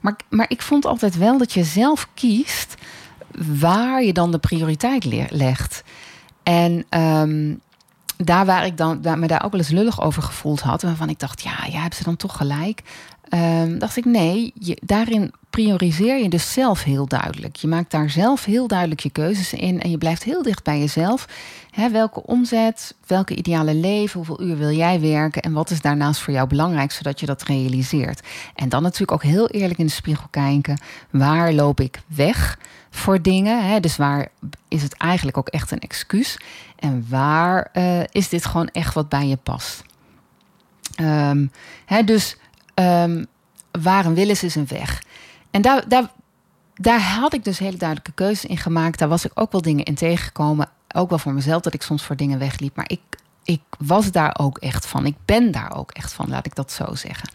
Maar, 0.00 0.16
maar 0.28 0.46
ik 0.48 0.62
vond 0.62 0.86
altijd 0.86 1.16
wel 1.16 1.38
dat 1.38 1.52
je 1.52 1.64
zelf 1.64 2.08
kiest 2.14 2.74
waar 3.58 4.02
je 4.02 4.12
dan 4.12 4.30
de 4.30 4.38
prioriteit 4.38 5.30
legt. 5.30 5.82
En 6.42 6.86
um, 6.90 7.60
daar 8.16 8.46
waar 8.46 8.66
ik 8.66 8.76
dan 8.76 9.00
daar, 9.00 9.18
me 9.18 9.26
daar 9.26 9.44
ook 9.44 9.52
wel 9.52 9.60
eens 9.60 9.70
lullig 9.70 10.00
over 10.00 10.22
gevoeld 10.22 10.60
had, 10.60 10.82
waarvan 10.82 11.08
ik 11.08 11.18
dacht, 11.18 11.42
ja, 11.42 11.66
jij 11.70 11.80
hebt 11.80 11.94
ze 11.94 12.04
dan 12.04 12.16
toch 12.16 12.36
gelijk. 12.36 12.82
Um, 13.34 13.78
dacht 13.78 13.96
ik, 13.96 14.04
nee, 14.04 14.52
je, 14.54 14.78
daarin 14.84 15.32
prioriseer 15.50 16.22
je 16.22 16.28
dus 16.28 16.52
zelf 16.52 16.82
heel 16.82 17.06
duidelijk. 17.06 17.56
Je 17.56 17.68
maakt 17.68 17.90
daar 17.90 18.10
zelf 18.10 18.44
heel 18.44 18.66
duidelijk 18.66 19.00
je 19.00 19.10
keuzes 19.10 19.52
in 19.52 19.80
en 19.80 19.90
je 19.90 19.98
blijft 19.98 20.22
heel 20.22 20.42
dicht 20.42 20.64
bij 20.64 20.78
jezelf. 20.78 21.28
Welke 21.92 22.22
omzet, 22.22 22.94
welke 23.06 23.34
ideale 23.34 23.74
leven, 23.74 24.16
hoeveel 24.16 24.42
uur 24.42 24.58
wil 24.58 24.70
jij 24.70 25.00
werken 25.00 25.42
en 25.42 25.52
wat 25.52 25.70
is 25.70 25.80
daarnaast 25.80 26.20
voor 26.20 26.32
jou 26.32 26.48
belangrijk, 26.48 26.92
zodat 26.92 27.20
je 27.20 27.26
dat 27.26 27.42
realiseert. 27.42 28.26
En 28.54 28.68
dan 28.68 28.82
natuurlijk 28.82 29.12
ook 29.12 29.22
heel 29.22 29.48
eerlijk 29.48 29.78
in 29.78 29.86
de 29.86 29.92
spiegel 29.92 30.26
kijken, 30.30 30.80
waar 31.10 31.52
loop 31.52 31.80
ik 31.80 32.00
weg 32.06 32.58
voor 32.90 33.22
dingen? 33.22 33.82
Dus 33.82 33.96
waar 33.96 34.28
is 34.68 34.82
het 34.82 34.96
eigenlijk 34.96 35.36
ook 35.36 35.48
echt 35.48 35.70
een 35.70 35.78
excuus? 35.78 36.38
En 36.76 37.06
waar 37.08 37.70
uh, 37.74 38.00
is 38.10 38.28
dit 38.28 38.46
gewoon 38.46 38.68
echt 38.68 38.94
wat 38.94 39.08
bij 39.08 39.26
je 39.26 39.36
past? 39.36 39.82
Um, 41.00 41.50
dus 42.04 42.36
um, 42.78 43.26
waar 43.70 44.06
een 44.06 44.14
wil 44.14 44.28
is, 44.28 44.42
is 44.42 44.54
een 44.54 44.66
weg. 44.66 45.02
En 45.50 45.62
daar, 45.62 45.88
daar, 45.88 46.10
daar 46.74 47.00
had 47.00 47.34
ik 47.34 47.44
dus 47.44 47.58
hele 47.58 47.76
duidelijke 47.76 48.12
keuzes 48.12 48.50
in 48.50 48.56
gemaakt. 48.56 48.98
Daar 48.98 49.08
was 49.08 49.24
ik 49.24 49.30
ook 49.34 49.52
wel 49.52 49.62
dingen 49.62 49.84
in 49.84 49.94
tegengekomen. 49.94 50.68
Ook 50.94 51.08
wel 51.08 51.18
voor 51.18 51.32
mezelf 51.32 51.62
dat 51.62 51.74
ik 51.74 51.82
soms 51.82 52.02
voor 52.02 52.16
dingen 52.16 52.38
wegliep. 52.38 52.76
Maar 52.76 52.90
ik, 52.90 53.00
ik 53.44 53.60
was 53.78 54.10
daar 54.10 54.36
ook 54.38 54.58
echt 54.58 54.86
van. 54.86 55.06
Ik 55.06 55.16
ben 55.24 55.50
daar 55.50 55.76
ook 55.76 55.90
echt 55.90 56.12
van, 56.12 56.28
laat 56.28 56.46
ik 56.46 56.54
dat 56.54 56.72
zo 56.72 56.94
zeggen. 56.94 57.30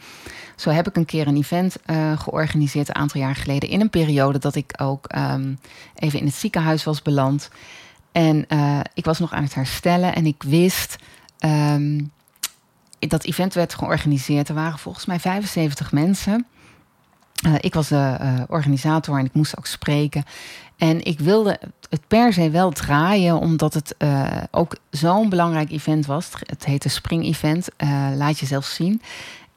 Zo 0.55 0.69
heb 0.69 0.87
ik 0.87 0.95
een 0.95 1.05
keer 1.05 1.27
een 1.27 1.37
event 1.37 1.75
uh, 1.85 2.19
georganiseerd 2.19 2.87
een 2.87 2.95
aantal 2.95 3.21
jaar 3.21 3.35
geleden. 3.35 3.69
In 3.69 3.81
een 3.81 3.89
periode 3.89 4.39
dat 4.39 4.55
ik 4.55 4.73
ook 4.81 5.15
um, 5.15 5.59
even 5.95 6.19
in 6.19 6.25
het 6.25 6.35
ziekenhuis 6.35 6.83
was 6.83 7.01
beland. 7.01 7.49
En 8.11 8.45
uh, 8.49 8.79
ik 8.93 9.05
was 9.05 9.19
nog 9.19 9.33
aan 9.33 9.43
het 9.43 9.55
herstellen 9.55 10.15
en 10.15 10.25
ik 10.25 10.43
wist. 10.43 10.95
Um, 11.39 12.11
dat 13.07 13.23
event 13.23 13.53
werd 13.53 13.73
georganiseerd. 13.73 14.49
Er 14.49 14.55
waren 14.55 14.79
volgens 14.79 15.05
mij 15.05 15.19
75 15.19 15.91
mensen. 15.91 16.45
Uh, 17.45 17.53
ik 17.59 17.73
was 17.73 17.87
de 17.87 18.17
uh, 18.21 18.33
organisator 18.47 19.19
en 19.19 19.25
ik 19.25 19.33
moest 19.33 19.57
ook 19.57 19.65
spreken. 19.65 20.23
En 20.77 21.05
ik 21.05 21.19
wilde 21.19 21.59
het 21.89 22.07
per 22.07 22.33
se 22.33 22.49
wel 22.49 22.71
draaien, 22.71 23.37
omdat 23.37 23.73
het 23.73 23.95
uh, 23.97 24.27
ook 24.51 24.77
zo'n 24.89 25.29
belangrijk 25.29 25.71
event 25.71 26.05
was. 26.05 26.29
Het 26.39 26.65
heette 26.65 26.89
Spring 26.89 27.25
Event, 27.25 27.67
laat 28.15 28.39
jezelf 28.39 28.65
zien. 28.65 29.01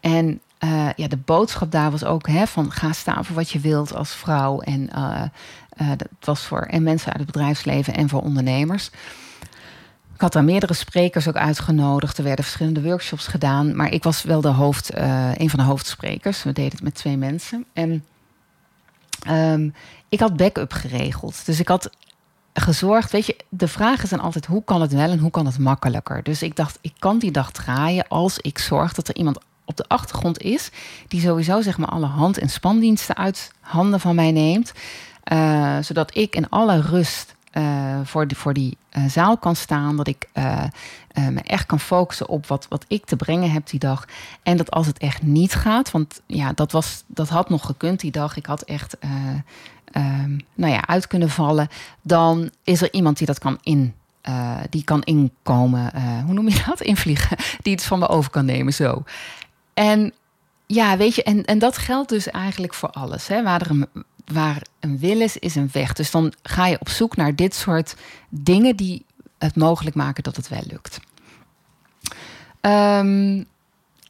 En 0.01 0.41
ja, 0.97 1.09
de 1.09 1.19
boodschap 1.25 1.71
daar 1.71 1.91
was 1.91 2.05
ook 2.05 2.29
hè, 2.29 2.47
van 2.47 2.73
ga 2.73 2.93
staan 2.93 3.25
voor 3.25 3.37
wat 3.37 3.51
je 3.51 3.61
wilt 3.61 3.95
als 3.95 4.15
vrouw. 4.15 4.61
En 4.61 4.91
dat 5.97 6.09
was 6.21 6.41
voor 6.41 6.61
en 6.61 6.83
mensen 6.83 7.13
uit 7.13 7.21
het 7.21 7.33
bedrijfsleven 7.33 7.95
en 7.95 8.09
voor 8.09 8.23
ondernemers. 8.23 8.91
Ik 10.17 10.23
had 10.23 10.33
daar 10.33 10.45
meerdere 10.45 10.75
sprekers 10.75 11.29
ook 11.29 11.37
uitgenodigd. 11.37 12.19
Er 12.19 12.25
werden 12.25 12.45
verschillende 12.45 12.83
workshops 12.83 13.27
gedaan. 13.27 13.77
Maar 13.77 13.93
ik 13.93 14.03
was 14.03 14.23
wel 14.23 14.41
de 14.41 14.49
hoofd, 14.49 14.97
uh, 14.97 15.31
een 15.35 15.51
van 15.51 15.59
de 15.59 15.65
hoofdsprekers. 15.65 16.43
We 16.43 16.53
deden 16.53 16.73
het 16.73 16.83
met 16.83 16.95
twee 16.95 17.17
mensen. 17.17 17.65
En 17.73 18.05
Ehm, 19.27 19.69
ik 20.09 20.21
had 20.21 20.37
backup 20.37 20.73
geregeld. 20.73 21.47
Dus 21.47 21.61
ik 21.61 21.69
had 21.69 21.91
gezorgd, 22.55 23.13
weet 23.13 23.27
je, 23.27 23.37
de 23.49 23.69
is 24.03 24.11
dan 24.11 24.21
altijd 24.21 24.47
hoe 24.47 24.65
kan 24.65 24.81
het 24.81 24.93
wel 24.93 25.11
en 25.11 25.19
hoe 25.19 25.31
kan 25.31 25.47
het 25.47 25.59
makkelijker. 25.59 26.23
Dus 26.23 26.43
ik 26.43 26.57
dacht, 26.57 26.79
ik 26.81 26.93
kan 26.99 27.19
die 27.19 27.31
dag 27.31 27.51
draaien 27.51 28.09
als 28.09 28.39
ik 28.39 28.59
zorg 28.59 28.93
dat 28.93 29.09
er 29.09 29.17
iemand 29.17 29.39
op 29.65 29.77
de 29.77 29.85
achtergrond 29.89 30.43
is 30.43 30.71
die 31.09 31.21
sowieso 31.21 31.61
zeg 31.61 31.79
maar 31.79 31.89
alle 31.89 32.07
hand- 32.07 32.39
en 32.39 32.49
spandiensten 32.49 33.17
uit 33.17 33.51
handen 33.61 34.01
van 34.01 34.15
mij 34.15 34.33
neemt, 34.33 34.73
uh, 35.33 35.77
zodat 35.81 36.17
ik 36.17 36.37
in 36.37 36.49
alle 36.49 36.81
rust 36.81 37.35
voor, 38.05 38.27
die, 38.27 38.37
voor 38.37 38.53
die 38.53 38.77
zaal 39.07 39.37
kan 39.37 39.57
staan. 39.57 39.97
Dat 39.97 40.07
ik 40.07 40.29
uh, 40.35 40.63
me 41.13 41.41
echt 41.41 41.67
kan 41.67 41.81
focussen 41.81 42.29
op 42.29 42.47
wat, 42.47 42.67
wat 42.69 42.85
ik 42.89 43.05
te 43.05 43.17
brengen 43.17 43.51
heb 43.51 43.69
die 43.69 43.81
dag. 43.81 44.05
En 44.43 44.57
dat 44.57 44.71
als 44.71 44.87
het 44.87 44.99
echt 44.99 45.23
niet 45.23 45.55
gaat, 45.55 45.91
want 45.91 46.21
ja, 46.27 46.53
dat, 46.53 46.73
was, 46.73 47.03
dat 47.07 47.29
had 47.29 47.49
nog 47.49 47.67
gekund 47.67 48.01
die 48.01 48.11
dag. 48.11 48.37
Ik 48.37 48.47
had 48.47 48.63
echt 48.63 48.97
um, 49.03 50.41
nou 50.55 50.73
ja, 50.73 50.87
uit 50.87 51.07
kunnen 51.07 51.31
vallen. 51.31 51.69
Dan 52.03 52.51
is 52.65 52.83
er 52.83 52.93
iemand 52.93 53.19
die 53.19 53.27
dat 53.27 53.39
kan 53.39 53.59
in. 53.63 53.95
die 54.71 54.85
kan 54.85 55.03
inkomen, 55.03 55.91
hoe 56.25 56.35
noem 56.35 56.49
je 56.49 56.63
dat? 56.67 56.81
Invliegen. 56.93 57.37
Die 57.63 57.73
het 57.73 57.85
van 57.85 57.99
me 57.99 58.09
over 58.09 58.31
kan 58.31 58.45
nemen, 58.45 58.73
zo. 58.73 59.05
En 59.75 60.13
ja, 60.67 60.97
weet 60.97 61.15
je, 61.15 61.23
en, 61.23 61.45
en 61.45 61.59
dat 61.59 61.79
geldt 61.79 62.09
dus 62.09 62.31
eigenlijk 62.31 62.75
voor 62.75 62.91
alles. 62.91 63.29
Hè? 63.29 63.43
Waar 63.43 63.61
er 63.61 63.71
een, 63.71 63.87
waar 64.33 64.63
een 64.81 64.99
wil 64.99 65.21
is, 65.21 65.37
is 65.37 65.55
een 65.55 65.69
weg. 65.73 65.93
Dus 65.93 66.11
dan 66.11 66.33
ga 66.43 66.67
je 66.67 66.81
op 66.81 66.89
zoek 66.89 67.17
naar 67.17 67.35
dit 67.35 67.55
soort 67.55 67.97
dingen 68.29 68.77
die 68.77 69.05
het 69.39 69.57
mogelijk 69.57 69.97
maken 69.97 70.23
dat 70.23 70.37
het 70.37 70.49
wel 70.49 70.63
lukt. 70.67 71.01
Um, 72.61 73.47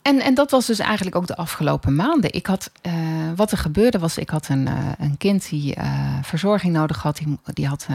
en, 0.02 0.20
en 0.20 0.34
dat 0.34 0.50
was 0.50 0.66
dus 0.66 0.78
eigenlijk 0.78 1.16
ook 1.16 1.26
de 1.26 1.36
afgelopen 1.36 1.96
maanden. 1.96 2.32
Ik 2.32 2.46
had, 2.46 2.70
uh, 2.82 2.92
wat 3.36 3.52
er 3.52 3.58
gebeurde 3.58 3.98
was, 3.98 4.18
ik 4.18 4.30
had 4.30 4.48
een, 4.48 4.66
uh, 4.66 4.88
een 4.98 5.16
kind 5.16 5.48
die 5.48 5.76
uh, 5.76 6.18
verzorging 6.22 6.72
nodig 6.72 7.02
had. 7.02 7.16
Die, 7.16 7.38
die 7.44 7.66
had 7.66 7.86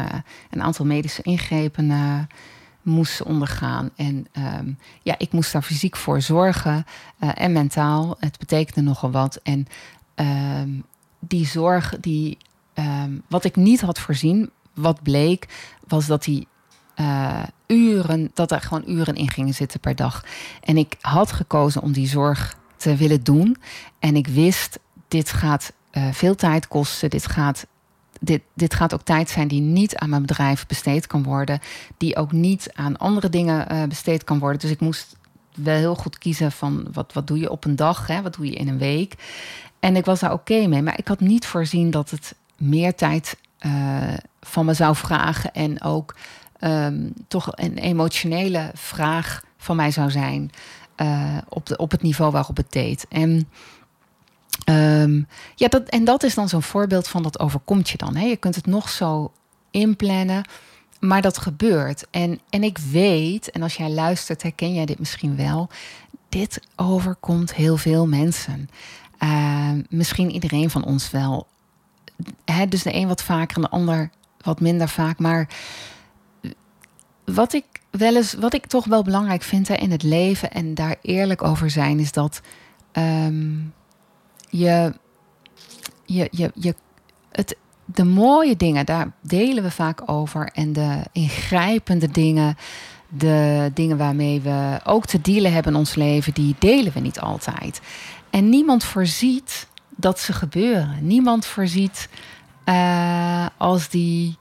een 0.49 0.61
aantal 0.61 0.85
medische 0.85 1.21
ingrepen 1.21 2.27
moest 2.81 3.23
ondergaan. 3.23 3.89
En 3.95 4.27
um, 4.57 4.77
ja, 5.01 5.15
ik 5.17 5.31
moest 5.31 5.51
daar 5.51 5.61
fysiek 5.61 5.95
voor 5.95 6.21
zorgen 6.21 6.85
en 7.19 7.51
mentaal. 7.51 8.15
Het 8.19 8.39
betekende 8.39 8.81
nogal 8.81 9.11
wat. 9.11 9.39
En 9.43 9.67
um, 10.15 10.83
die 11.21 11.45
zorg, 11.45 11.95
die, 11.99 12.37
um, 12.73 13.23
wat 13.27 13.43
ik 13.43 13.55
niet 13.55 13.81
had 13.81 13.99
voorzien, 13.99 14.49
wat 14.73 15.03
bleek, 15.03 15.47
was 15.87 16.05
dat 16.05 16.23
die 16.23 16.47
uh, 16.95 17.43
uren, 17.67 18.31
dat 18.33 18.51
er 18.51 18.61
gewoon 18.61 18.83
uren 18.87 19.15
in 19.15 19.29
gingen 19.29 19.53
zitten 19.53 19.79
per 19.79 19.95
dag. 19.95 20.23
En 20.61 20.77
ik 20.77 20.95
had 21.01 21.31
gekozen 21.31 21.81
om 21.81 21.91
die 21.91 22.07
zorg 22.07 22.57
te 22.77 22.95
willen 22.95 23.23
doen. 23.23 23.57
En 23.99 24.15
ik 24.15 24.27
wist, 24.27 24.79
dit 25.07 25.31
gaat 25.31 25.73
uh, 25.91 26.11
veel 26.11 26.35
tijd 26.35 26.67
kosten. 26.67 27.09
Dit 27.09 27.27
gaat, 27.27 27.65
dit, 28.19 28.41
dit 28.53 28.73
gaat 28.73 28.93
ook 28.93 29.01
tijd 29.01 29.29
zijn 29.29 29.47
die 29.47 29.61
niet 29.61 29.95
aan 29.95 30.09
mijn 30.09 30.21
bedrijf 30.21 30.67
besteed 30.67 31.07
kan 31.07 31.23
worden. 31.23 31.59
Die 31.97 32.15
ook 32.15 32.31
niet 32.31 32.69
aan 32.73 32.97
andere 32.97 33.29
dingen 33.29 33.71
uh, 33.71 33.83
besteed 33.83 34.23
kan 34.23 34.39
worden. 34.39 34.59
Dus 34.59 34.71
ik 34.71 34.79
moest 34.79 35.15
wel 35.55 35.75
heel 35.75 35.95
goed 35.95 36.17
kiezen 36.17 36.51
van 36.51 36.87
wat, 36.93 37.13
wat 37.13 37.27
doe 37.27 37.39
je 37.39 37.49
op 37.49 37.65
een 37.65 37.75
dag, 37.75 38.07
hè? 38.07 38.21
wat 38.21 38.33
doe 38.33 38.45
je 38.45 38.55
in 38.55 38.67
een 38.67 38.77
week. 38.77 39.15
En 39.81 39.95
ik 39.95 40.05
was 40.05 40.19
daar 40.19 40.33
oké 40.33 40.67
mee. 40.67 40.81
Maar 40.81 40.97
ik 40.97 41.07
had 41.07 41.19
niet 41.19 41.45
voorzien 41.45 41.91
dat 41.91 42.09
het 42.09 42.35
meer 42.57 42.95
tijd 42.95 43.37
uh, 43.65 44.13
van 44.41 44.65
me 44.65 44.73
zou 44.73 44.95
vragen. 44.95 45.53
En 45.53 45.81
ook 45.81 46.15
um, 46.59 47.13
toch 47.27 47.51
een 47.51 47.77
emotionele 47.77 48.71
vraag 48.73 49.43
van 49.57 49.75
mij 49.75 49.91
zou 49.91 50.11
zijn. 50.11 50.51
Uh, 50.97 51.37
op, 51.49 51.65
de, 51.65 51.77
op 51.77 51.91
het 51.91 52.01
niveau 52.01 52.31
waarop 52.31 52.57
het 52.57 52.71
deed. 52.71 53.05
En, 53.09 53.49
um, 54.69 55.27
ja, 55.55 55.67
dat, 55.67 55.89
en 55.89 56.03
dat 56.03 56.23
is 56.23 56.35
dan 56.35 56.49
zo'n 56.49 56.61
voorbeeld 56.61 57.07
van 57.07 57.23
dat 57.23 57.39
overkomt 57.39 57.89
je 57.89 57.97
dan. 57.97 58.15
Hè? 58.15 58.25
Je 58.25 58.37
kunt 58.37 58.55
het 58.55 58.65
nog 58.65 58.89
zo 58.89 59.31
inplannen. 59.71 60.43
Maar 60.99 61.21
dat 61.21 61.37
gebeurt. 61.37 62.05
En, 62.11 62.39
en 62.49 62.63
ik 62.63 62.77
weet, 62.77 63.51
en 63.51 63.61
als 63.61 63.75
jij 63.75 63.89
luistert, 63.89 64.41
herken 64.41 64.73
jij 64.73 64.85
dit 64.85 64.99
misschien 64.99 65.35
wel. 65.35 65.69
Dit 66.29 66.61
overkomt 66.75 67.53
heel 67.53 67.77
veel 67.77 68.07
mensen. 68.07 68.69
Uh, 69.23 69.71
misschien 69.89 70.31
iedereen 70.31 70.69
van 70.69 70.85
ons 70.85 71.11
wel. 71.11 71.47
Hè, 72.45 72.67
dus 72.67 72.83
de 72.83 72.93
een 72.93 73.07
wat 73.07 73.23
vaker 73.23 73.55
en 73.55 73.61
de 73.61 73.69
ander 73.69 74.09
wat 74.41 74.59
minder 74.59 74.89
vaak. 74.89 75.19
Maar 75.19 75.47
wat 77.25 77.53
ik 77.53 77.65
wel 77.89 78.15
eens, 78.15 78.33
wat 78.33 78.53
ik 78.53 78.65
toch 78.65 78.85
wel 78.85 79.03
belangrijk 79.03 79.41
vind 79.41 79.67
hè, 79.67 79.75
in 79.75 79.91
het 79.91 80.03
leven 80.03 80.51
en 80.51 80.73
daar 80.73 80.95
eerlijk 81.01 81.43
over 81.43 81.69
zijn, 81.69 81.99
is 81.99 82.11
dat 82.11 82.41
um, 82.93 83.73
je, 84.49 84.93
je, 86.05 86.27
je, 86.31 86.51
je, 86.55 86.75
het, 87.31 87.55
de 87.85 88.03
mooie 88.03 88.55
dingen, 88.55 88.85
daar 88.85 89.11
delen 89.21 89.63
we 89.63 89.71
vaak 89.71 90.01
over. 90.05 90.49
En 90.53 90.73
de 90.73 91.03
ingrijpende 91.11 92.11
dingen, 92.11 92.57
de 93.07 93.71
dingen 93.73 93.97
waarmee 93.97 94.41
we 94.41 94.79
ook 94.83 95.05
te 95.05 95.21
dealen 95.21 95.53
hebben 95.53 95.73
in 95.73 95.79
ons 95.79 95.95
leven, 95.95 96.33
die 96.33 96.55
delen 96.59 96.93
we 96.93 96.99
niet 96.99 97.19
altijd. 97.19 97.81
En 98.31 98.49
niemand 98.49 98.83
voorziet 98.83 99.67
dat 99.95 100.19
ze 100.19 100.33
gebeuren. 100.33 101.07
Niemand 101.07 101.45
voorziet 101.45 102.09
uh, 102.65 103.45
als 103.57 103.89
die 103.89 104.37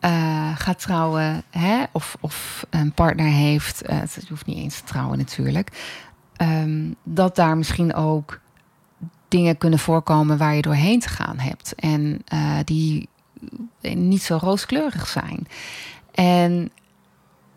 uh, 0.00 0.56
gaat 0.56 0.80
trouwen 0.80 1.42
hè, 1.50 1.84
of, 1.92 2.16
of 2.20 2.66
een 2.70 2.92
partner 2.92 3.26
heeft. 3.26 3.90
Uh, 3.90 3.98
het 3.98 4.28
hoeft 4.28 4.46
niet 4.46 4.56
eens 4.56 4.76
te 4.76 4.84
trouwen 4.84 5.18
natuurlijk. 5.18 5.96
Um, 6.42 6.94
dat 7.02 7.36
daar 7.36 7.56
misschien 7.56 7.94
ook 7.94 8.40
dingen 9.28 9.58
kunnen 9.58 9.78
voorkomen 9.78 10.38
waar 10.38 10.54
je 10.54 10.62
doorheen 10.62 11.00
te 11.00 11.08
gaan 11.08 11.38
hebt. 11.38 11.74
En 11.74 12.24
die 12.64 13.08
niet 13.80 14.22
zo 14.22 14.36
rooskleurig 14.40 15.06
zijn. 15.06 15.46
En 16.14 16.70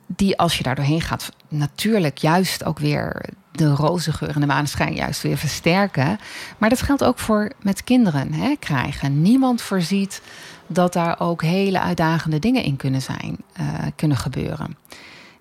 die 0.08 0.38
als 0.38 0.58
je 0.58 0.63
daar 0.63 0.76
doorheen 0.76 1.02
gaat, 1.02 1.32
natuurlijk 1.47 2.17
juist 2.17 2.63
ook 2.63 2.80
weer 2.80 3.26
de 3.51 3.69
roze 3.69 4.13
geur 4.13 4.29
en 4.29 4.39
de 4.39 4.47
maneschijn 4.47 4.93
juist 4.93 5.21
weer 5.21 5.37
versterken. 5.37 6.19
Maar 6.57 6.69
dat 6.69 6.81
geldt 6.81 7.03
ook 7.03 7.19
voor 7.19 7.51
met 7.61 7.83
kinderen 7.83 8.33
hè, 8.33 8.55
krijgen. 8.59 9.21
Niemand 9.21 9.61
voorziet 9.61 10.21
dat 10.67 10.93
daar 10.93 11.19
ook 11.19 11.41
hele 11.41 11.79
uitdagende 11.79 12.39
dingen 12.39 12.63
in 12.63 12.75
kunnen 12.75 13.01
zijn, 13.01 13.37
uh, 13.59 13.67
kunnen 13.95 14.17
gebeuren. 14.17 14.77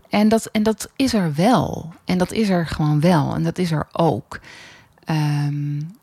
En 0.08 0.28
dat, 0.28 0.46
en 0.46 0.62
dat 0.62 0.90
is 0.96 1.14
er 1.14 1.34
wel. 1.34 1.92
En 2.04 2.18
dat 2.18 2.32
is 2.32 2.48
er 2.48 2.66
gewoon 2.66 3.00
wel. 3.00 3.34
En 3.34 3.42
dat 3.42 3.58
is 3.58 3.70
er 3.70 3.88
ook. 3.92 4.40
Um, 5.10 5.98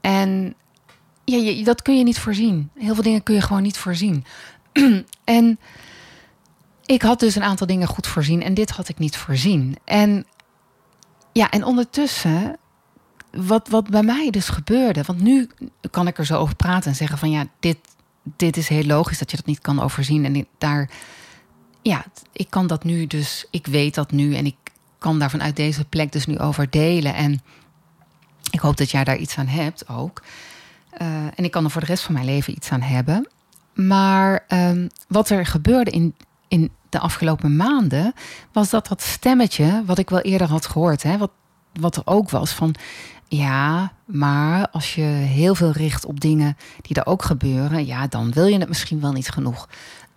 en 0.00 0.54
ja, 1.24 1.64
dat 1.64 1.82
kun 1.82 1.98
je 1.98 2.04
niet 2.04 2.18
voorzien. 2.18 2.70
Heel 2.78 2.94
veel 2.94 3.02
dingen 3.02 3.22
kun 3.22 3.34
je 3.34 3.40
gewoon 3.40 3.62
niet 3.62 3.78
voorzien. 3.78 4.24
en 5.24 5.58
ik 6.86 7.02
had 7.02 7.20
dus 7.20 7.34
een 7.34 7.42
aantal 7.42 7.66
dingen 7.66 7.88
goed 7.88 8.06
voorzien 8.06 8.42
en 8.42 8.54
dit 8.54 8.70
had 8.70 8.88
ik 8.88 8.98
niet 8.98 9.16
voorzien. 9.16 9.76
En 9.84 10.26
ja, 11.32 11.50
en 11.50 11.64
ondertussen, 11.64 12.56
wat, 13.30 13.68
wat 13.68 13.88
bij 13.88 14.02
mij 14.02 14.30
dus 14.30 14.48
gebeurde, 14.48 15.02
want 15.02 15.20
nu 15.20 15.48
kan 15.90 16.06
ik 16.06 16.18
er 16.18 16.26
zo 16.26 16.38
over 16.38 16.56
praten 16.56 16.90
en 16.90 16.96
zeggen 16.96 17.18
van 17.18 17.30
ja, 17.30 17.46
dit, 17.60 17.78
dit 18.36 18.56
is 18.56 18.68
heel 18.68 18.84
logisch 18.84 19.18
dat 19.18 19.30
je 19.30 19.36
dat 19.36 19.46
niet 19.46 19.60
kan 19.60 19.80
overzien. 19.80 20.24
En 20.24 20.46
daar, 20.58 20.90
ja, 21.82 22.04
ik 22.32 22.50
kan 22.50 22.66
dat 22.66 22.84
nu 22.84 23.06
dus, 23.06 23.46
ik 23.50 23.66
weet 23.66 23.94
dat 23.94 24.10
nu 24.10 24.34
en 24.34 24.46
ik 24.46 24.56
kan 24.98 25.18
daar 25.18 25.30
vanuit 25.30 25.56
deze 25.56 25.84
plek 25.84 26.12
dus 26.12 26.26
nu 26.26 26.38
over 26.38 26.70
delen. 26.70 27.14
En 27.14 27.40
ik 28.50 28.60
hoop 28.60 28.76
dat 28.76 28.90
jij 28.90 29.04
daar 29.04 29.16
iets 29.16 29.38
aan 29.38 29.46
hebt 29.46 29.88
ook. 29.88 30.22
Uh, 31.02 31.08
en 31.24 31.44
ik 31.44 31.50
kan 31.50 31.64
er 31.64 31.70
voor 31.70 31.80
de 31.80 31.86
rest 31.86 32.02
van 32.02 32.14
mijn 32.14 32.26
leven 32.26 32.52
iets 32.52 32.70
aan 32.70 32.80
hebben. 32.80 33.28
Maar 33.74 34.44
um, 34.48 34.88
wat 35.08 35.30
er 35.30 35.46
gebeurde 35.46 35.90
in, 35.90 36.14
in 36.48 36.70
de 36.92 36.98
afgelopen 36.98 37.56
maanden, 37.56 38.12
was 38.52 38.70
dat 38.70 38.86
dat 38.86 39.02
stemmetje, 39.02 39.82
wat 39.86 39.98
ik 39.98 40.10
wel 40.10 40.20
eerder 40.20 40.48
had 40.48 40.66
gehoord, 40.66 41.02
hè, 41.02 41.18
wat, 41.18 41.30
wat 41.72 41.96
er 41.96 42.02
ook 42.04 42.30
was 42.30 42.50
van. 42.52 42.74
Ja, 43.28 43.92
maar 44.04 44.68
als 44.70 44.94
je 44.94 45.02
heel 45.02 45.54
veel 45.54 45.70
richt 45.70 46.04
op 46.04 46.20
dingen 46.20 46.56
die 46.80 46.96
er 46.96 47.06
ook 47.06 47.22
gebeuren, 47.22 47.86
ja, 47.86 48.06
dan 48.06 48.32
wil 48.32 48.46
je 48.46 48.58
het 48.58 48.68
misschien 48.68 49.00
wel 49.00 49.12
niet 49.12 49.28
genoeg. 49.28 49.68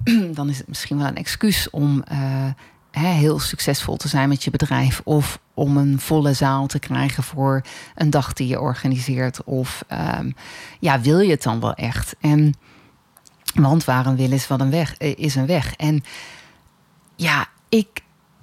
dan 0.33 0.49
is 0.49 0.57
het 0.57 0.67
misschien 0.67 0.97
wel 0.97 1.07
een 1.07 1.15
excuus 1.15 1.69
om 1.69 2.03
uh, 2.11 2.47
heel 2.91 3.39
succesvol 3.39 3.97
te 3.97 4.07
zijn 4.07 4.29
met 4.29 4.43
je 4.43 4.51
bedrijf. 4.51 5.01
Of 5.03 5.39
om 5.53 5.77
een 5.77 5.99
volle 5.99 6.33
zaal 6.33 6.67
te 6.67 6.79
krijgen 6.79 7.23
voor 7.23 7.61
een 7.95 8.09
dag 8.09 8.33
die 8.33 8.47
je 8.47 8.59
organiseert. 8.59 9.43
Of 9.43 9.83
um, 10.19 10.35
ja, 10.79 11.01
wil 11.01 11.19
je 11.19 11.31
het 11.31 11.43
dan 11.43 11.59
wel 11.59 11.73
echt? 11.73 12.15
En 12.19 12.53
want 13.53 13.85
waar 13.85 14.05
een 14.05 14.15
wil 14.15 14.31
is, 14.31 14.47
wat 14.47 14.59
een 14.59 14.69
weg, 14.69 14.97
eh, 14.97 15.13
is 15.17 15.35
een 15.35 15.45
weg. 15.45 15.75
En 15.75 16.03
ja, 17.15 17.47
ik, 17.69 18.01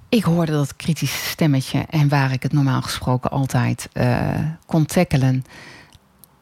ik 0.09 0.23
hoorde 0.23 0.51
dat 0.51 0.75
kritische 0.75 1.29
stemmetje. 1.29 1.79
En 1.89 2.09
waar 2.09 2.31
ik 2.31 2.43
het 2.43 2.53
normaal 2.53 2.81
gesproken 2.81 3.31
altijd 3.31 3.89
uh, 3.93 4.39
kon 4.65 4.85
tackelen. 4.85 5.43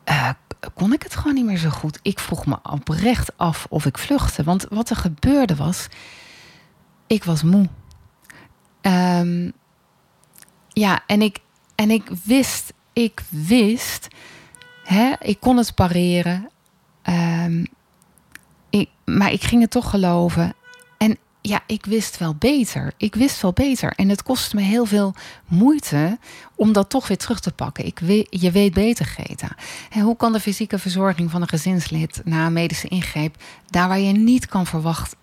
Uh, 0.09 0.29
kon 0.73 0.93
ik 0.93 1.03
het 1.03 1.15
gewoon 1.15 1.33
niet 1.33 1.45
meer 1.45 1.57
zo 1.57 1.69
goed. 1.69 1.99
Ik 2.01 2.19
vroeg 2.19 2.45
me 2.45 2.57
oprecht 2.63 3.37
af 3.37 3.65
of 3.69 3.85
ik 3.85 3.97
vluchtte. 3.97 4.43
Want 4.43 4.65
wat 4.69 4.89
er 4.89 4.95
gebeurde 4.95 5.55
was. 5.55 5.87
Ik 7.07 7.23
was 7.23 7.43
moe. 7.43 7.69
Um, 8.81 9.53
ja, 10.69 11.03
en 11.07 11.21
ik, 11.21 11.39
en 11.75 11.91
ik 11.91 12.09
wist, 12.23 12.73
ik 12.93 13.23
wist, 13.29 14.07
hè, 14.83 15.13
ik 15.19 15.39
kon 15.39 15.57
het 15.57 15.75
pareren. 15.75 16.49
ehm, 17.01 17.65
ik, 18.69 18.89
maar 19.05 19.31
ik 19.31 19.43
ging 19.43 19.61
het 19.61 19.71
toch 19.71 19.89
geloven. 19.89 20.53
Ja, 21.41 21.59
ik 21.67 21.85
wist 21.85 22.17
wel 22.17 22.35
beter. 22.35 22.93
Ik 22.97 23.15
wist 23.15 23.41
wel 23.41 23.53
beter. 23.53 23.93
En 23.95 24.09
het 24.09 24.23
kostte 24.23 24.55
me 24.55 24.61
heel 24.61 24.85
veel 24.85 25.13
moeite 25.47 26.17
om 26.55 26.73
dat 26.73 26.89
toch 26.89 27.07
weer 27.07 27.17
terug 27.17 27.39
te 27.39 27.51
pakken. 27.51 27.85
Ik 27.85 27.99
weet, 27.99 28.27
je 28.29 28.51
weet 28.51 28.73
beter, 28.73 29.05
Greta. 29.05 29.55
Hoe 30.01 30.15
kan 30.15 30.33
de 30.33 30.39
fysieke 30.39 30.79
verzorging 30.79 31.31
van 31.31 31.41
een 31.41 31.47
gezinslid 31.47 32.21
na 32.23 32.45
een 32.45 32.53
medische 32.53 32.87
ingreep, 32.87 33.35
daar 33.69 33.87
waar 33.87 33.99
je 33.99 34.11
niet 34.11 34.45
kan 34.45 34.65
verwachten, 34.65 35.17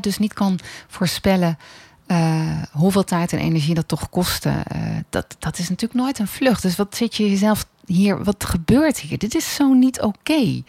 dus 0.00 0.18
niet 0.18 0.32
kan 0.32 0.58
voorspellen. 0.88 1.58
Uh, 2.06 2.62
hoeveel 2.72 3.04
tijd 3.04 3.32
en 3.32 3.38
energie 3.38 3.74
dat 3.74 3.88
toch 3.88 4.10
kostte, 4.10 4.48
uh, 4.48 4.82
dat, 5.10 5.36
dat 5.38 5.58
is 5.58 5.68
natuurlijk 5.68 6.00
nooit 6.00 6.18
een 6.18 6.28
vlucht. 6.28 6.62
Dus 6.62 6.76
wat 6.76 6.96
zit 6.96 7.16
je 7.16 7.30
jezelf 7.30 7.66
hier, 7.86 8.24
wat 8.24 8.44
gebeurt 8.44 8.98
hier? 8.98 9.18
Dit 9.18 9.34
is 9.34 9.54
zo 9.54 9.72
niet 9.72 10.00
oké. 10.00 10.62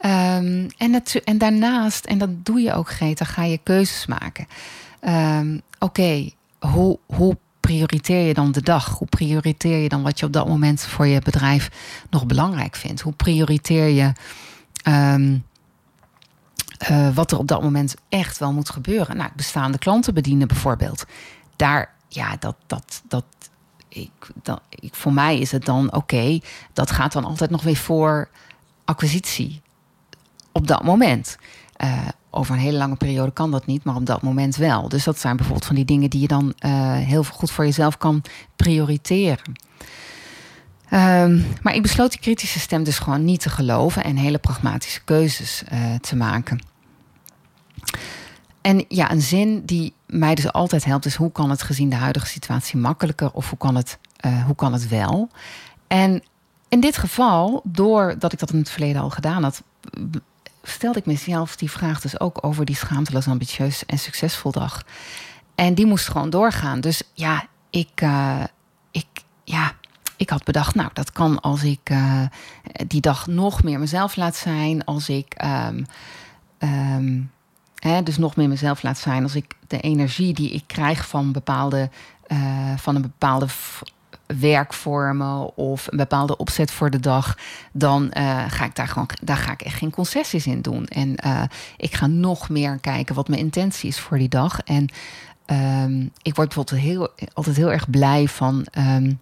Um, 0.00 0.66
en, 0.76 1.02
en 1.24 1.38
daarnaast, 1.38 2.04
en 2.04 2.18
dat 2.18 2.44
doe 2.44 2.60
je 2.60 2.72
ook, 2.72 2.90
Greta, 2.90 3.24
ga 3.24 3.42
je 3.42 3.60
keuzes 3.62 4.06
maken. 4.06 4.46
Um, 5.08 5.62
Oké, 5.78 6.30
hoe, 6.58 6.98
hoe 7.06 7.36
prioriteer 7.60 8.26
je 8.26 8.34
dan 8.34 8.52
de 8.52 8.62
dag? 8.62 8.98
Hoe 8.98 9.08
prioriteer 9.08 9.76
je 9.78 9.88
dan 9.88 10.02
wat 10.02 10.18
je 10.18 10.26
op 10.26 10.32
dat 10.32 10.48
moment 10.48 10.82
voor 10.82 11.06
je 11.06 11.20
bedrijf 11.20 11.70
nog 12.10 12.26
belangrijk 12.26 12.76
vindt? 12.76 13.00
Hoe 13.00 13.12
prioriteer 13.12 13.88
je 13.88 14.12
um, 14.88 15.44
uh, 16.90 17.14
wat 17.14 17.32
er 17.32 17.38
op 17.38 17.46
dat 17.46 17.62
moment 17.62 17.94
echt 18.08 18.38
wel 18.38 18.52
moet 18.52 18.70
gebeuren? 18.70 19.16
Nou, 19.16 19.30
bestaande 19.36 19.78
klanten 19.78 20.14
bedienen 20.14 20.48
bijvoorbeeld. 20.48 21.04
Daar, 21.56 21.94
ja, 22.08 22.36
dat, 22.38 22.56
dat, 22.66 23.02
dat, 23.08 23.24
ik, 23.88 24.10
voor 24.90 25.12
mij 25.12 25.38
is 25.38 25.52
het 25.52 25.64
dan 25.64 25.92
oké. 25.92 26.40
Dat 26.72 26.90
gaat 26.90 27.12
dan 27.12 27.24
altijd 27.24 27.50
nog 27.50 27.62
weer 27.62 27.76
voor 27.76 28.28
acquisitie 28.84 29.60
op 30.58 30.66
dat 30.66 30.84
moment. 30.84 31.38
Uh, 31.84 32.08
over 32.30 32.54
een 32.54 32.60
hele 32.60 32.76
lange 32.78 32.96
periode 32.96 33.32
kan 33.32 33.50
dat 33.50 33.66
niet, 33.66 33.84
maar 33.84 33.94
op 33.94 34.06
dat 34.06 34.22
moment 34.22 34.56
wel. 34.56 34.88
Dus 34.88 35.04
dat 35.04 35.18
zijn 35.18 35.36
bijvoorbeeld 35.36 35.66
van 35.66 35.76
die 35.76 35.84
dingen 35.84 36.10
die 36.10 36.20
je 36.20 36.28
dan 36.28 36.54
uh, 36.60 36.96
heel 36.96 37.24
goed 37.24 37.50
voor 37.50 37.64
jezelf 37.64 37.98
kan 37.98 38.22
prioriteren. 38.56 39.52
Um, 40.92 41.46
maar 41.62 41.74
ik 41.74 41.82
besloot 41.82 42.10
die 42.10 42.20
kritische 42.20 42.58
stem 42.58 42.84
dus 42.84 42.98
gewoon 42.98 43.24
niet 43.24 43.40
te 43.40 43.50
geloven 43.50 44.04
en 44.04 44.16
hele 44.16 44.38
pragmatische 44.38 45.00
keuzes 45.04 45.62
uh, 45.72 45.94
te 45.94 46.16
maken. 46.16 46.64
En 48.60 48.84
ja, 48.88 49.10
een 49.10 49.22
zin 49.22 49.62
die 49.64 49.92
mij 50.06 50.34
dus 50.34 50.52
altijd 50.52 50.84
helpt 50.84 51.06
is: 51.06 51.14
hoe 51.14 51.32
kan 51.32 51.50
het 51.50 51.62
gezien 51.62 51.88
de 51.88 51.96
huidige 51.96 52.26
situatie 52.26 52.78
makkelijker 52.78 53.30
of 53.32 53.48
hoe 53.48 53.58
kan 53.58 53.74
het, 53.74 53.98
hoe 54.46 54.54
kan 54.54 54.72
het 54.72 54.88
wel? 54.88 55.28
En 55.86 56.22
in 56.68 56.80
dit 56.80 56.96
geval, 56.96 57.60
doordat 57.64 58.32
ik 58.32 58.38
dat 58.38 58.52
in 58.52 58.58
het 58.58 58.70
verleden 58.70 59.02
al 59.02 59.10
gedaan 59.10 59.42
had, 59.42 59.62
stelde 60.62 60.98
ik 60.98 61.06
mezelf 61.06 61.56
die 61.56 61.70
vraag 61.70 62.00
dus 62.00 62.20
ook 62.20 62.44
over 62.44 62.64
die 62.64 62.76
schaamteloos 62.76 63.28
ambitieus 63.28 63.86
en 63.86 63.98
succesvol 63.98 64.52
dag. 64.52 64.84
En 65.54 65.74
die 65.74 65.86
moest 65.86 66.08
gewoon 66.08 66.30
doorgaan. 66.30 66.80
Dus 66.80 67.02
ja, 67.12 67.46
ik, 67.70 68.00
uh, 68.02 68.44
ik, 68.90 69.06
ja, 69.44 69.72
ik 70.16 70.30
had 70.30 70.44
bedacht, 70.44 70.74
nou, 70.74 70.90
dat 70.92 71.12
kan 71.12 71.40
als 71.40 71.62
ik 71.62 71.90
uh, 71.90 72.22
die 72.86 73.00
dag 73.00 73.26
nog 73.26 73.62
meer 73.62 73.78
mezelf 73.78 74.16
laat 74.16 74.36
zijn. 74.36 74.84
Als 74.84 75.08
ik, 75.08 75.44
um, 75.44 75.86
um, 76.58 77.30
hè, 77.74 78.02
dus 78.02 78.16
nog 78.16 78.36
meer 78.36 78.48
mezelf 78.48 78.82
laat 78.82 78.98
zijn. 78.98 79.22
Als 79.22 79.34
ik 79.34 79.54
de 79.66 79.80
energie 79.80 80.34
die 80.34 80.50
ik 80.50 80.64
krijg 80.66 81.08
van 81.08 81.32
bepaalde, 81.32 81.90
uh, 82.28 82.76
van 82.76 82.94
een 82.94 83.02
bepaalde 83.02 83.46
werkvormen 84.36 85.56
of 85.56 85.86
een 85.90 85.96
bepaalde 85.96 86.36
opzet 86.36 86.70
voor 86.70 86.90
de 86.90 87.00
dag, 87.00 87.38
dan 87.72 88.10
uh, 88.18 88.44
ga 88.48 88.64
ik 88.64 88.74
daar 88.74 88.88
gewoon, 88.88 89.08
daar 89.22 89.36
ga 89.36 89.52
ik 89.52 89.60
echt 89.60 89.76
geen 89.76 89.90
concessies 89.90 90.46
in 90.46 90.62
doen. 90.62 90.86
En 90.86 91.16
uh, 91.26 91.42
ik 91.76 91.94
ga 91.94 92.06
nog 92.06 92.48
meer 92.48 92.78
kijken 92.78 93.14
wat 93.14 93.28
mijn 93.28 93.40
intentie 93.40 93.88
is 93.88 94.00
voor 94.00 94.18
die 94.18 94.28
dag. 94.28 94.60
En 94.60 94.88
um, 95.82 96.12
ik 96.22 96.34
word 96.34 96.54
bijvoorbeeld 96.54 96.80
heel, 96.80 97.08
altijd 97.32 97.56
heel 97.56 97.72
erg 97.72 97.90
blij 97.90 98.28
van. 98.28 98.66
Um, 98.78 99.20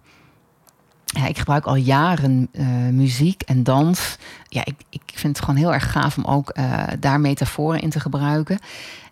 ja, 1.05 1.27
ik 1.27 1.37
gebruik 1.37 1.65
al 1.65 1.75
jaren 1.75 2.49
uh, 2.51 2.67
muziek 2.91 3.41
en 3.41 3.63
dans. 3.63 4.17
Ja, 4.47 4.61
ik, 4.65 4.75
ik 4.89 5.01
vind 5.05 5.37
het 5.37 5.45
gewoon 5.45 5.59
heel 5.59 5.73
erg 5.73 5.91
gaaf 5.91 6.17
om 6.17 6.25
ook 6.25 6.55
daar 6.99 7.19
metaforen 7.19 7.79
in 7.79 7.89
te 7.89 7.99
gebruiken. 7.99 8.59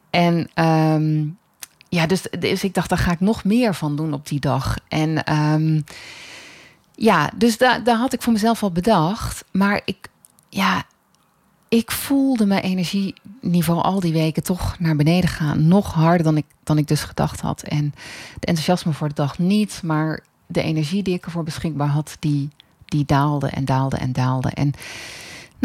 En 0.09 0.49
um, 0.65 1.37
ja, 1.89 2.05
dus, 2.05 2.21
dus 2.39 2.63
ik 2.63 2.73
dacht, 2.73 2.89
daar 2.89 2.97
ga 2.97 3.11
ik 3.11 3.19
nog 3.19 3.43
meer 3.43 3.73
van 3.73 3.95
doen 3.95 4.13
op 4.13 4.27
die 4.27 4.39
dag. 4.39 4.77
En 4.87 5.33
um, 5.33 5.83
ja, 6.95 7.31
dus 7.35 7.57
daar, 7.57 7.83
daar 7.83 7.97
had 7.97 8.13
ik 8.13 8.21
voor 8.21 8.33
mezelf 8.33 8.63
al 8.63 8.71
bedacht. 8.71 9.45
Maar 9.51 9.81
ik, 9.85 10.07
ja, 10.49 10.83
ik 11.69 11.91
voelde 11.91 12.45
mijn 12.45 12.61
energieniveau 12.61 13.81
al 13.81 13.99
die 13.99 14.13
weken 14.13 14.43
toch 14.43 14.79
naar 14.79 14.95
beneden 14.95 15.29
gaan. 15.29 15.67
Nog 15.67 15.93
harder 15.93 16.23
dan 16.23 16.37
ik, 16.37 16.45
dan 16.63 16.77
ik 16.77 16.87
dus 16.87 17.03
gedacht 17.03 17.41
had. 17.41 17.61
En 17.61 17.93
de 18.39 18.45
enthousiasme 18.45 18.93
voor 18.93 19.07
de 19.07 19.13
dag 19.13 19.39
niet, 19.39 19.79
maar 19.83 20.23
de 20.47 20.61
energie 20.61 21.03
die 21.03 21.13
ik 21.13 21.25
ervoor 21.25 21.43
beschikbaar 21.43 21.87
had, 21.87 22.17
die, 22.19 22.49
die 22.85 23.05
daalde 23.05 23.47
en 23.47 23.65
daalde 23.65 23.97
en 23.97 24.13
daalde. 24.13 24.49
En 24.49 24.73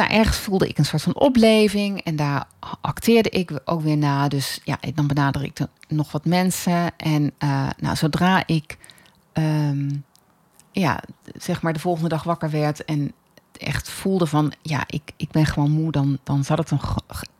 nou, 0.00 0.12
ergens 0.12 0.38
voelde 0.38 0.68
ik 0.68 0.78
een 0.78 0.84
soort 0.84 1.02
van 1.02 1.14
opleving 1.14 2.00
en 2.00 2.16
daar 2.16 2.46
acteerde 2.80 3.28
ik 3.28 3.60
ook 3.64 3.80
weer 3.80 3.96
na. 3.96 4.28
Dus 4.28 4.60
ja, 4.64 4.78
dan 4.94 5.06
benader 5.06 5.42
ik 5.42 5.58
nog 5.88 6.12
wat 6.12 6.24
mensen. 6.24 6.96
En 6.96 7.32
uh, 7.38 7.68
nou, 7.78 7.96
zodra 7.96 8.46
ik 8.46 8.78
um, 9.32 10.04
ja, 10.72 11.02
zeg 11.34 11.62
maar 11.62 11.72
de 11.72 11.78
volgende 11.78 12.08
dag 12.08 12.22
wakker 12.22 12.50
werd 12.50 12.84
en 12.84 13.12
echt 13.56 13.90
voelde 13.90 14.26
van 14.26 14.52
ja, 14.62 14.84
ik, 14.86 15.12
ik 15.16 15.30
ben 15.30 15.46
gewoon 15.46 15.70
moe, 15.70 15.92
dan, 15.92 16.18
dan 16.22 16.44
zat 16.44 16.58
het, 16.58 16.70
een, 16.70 16.80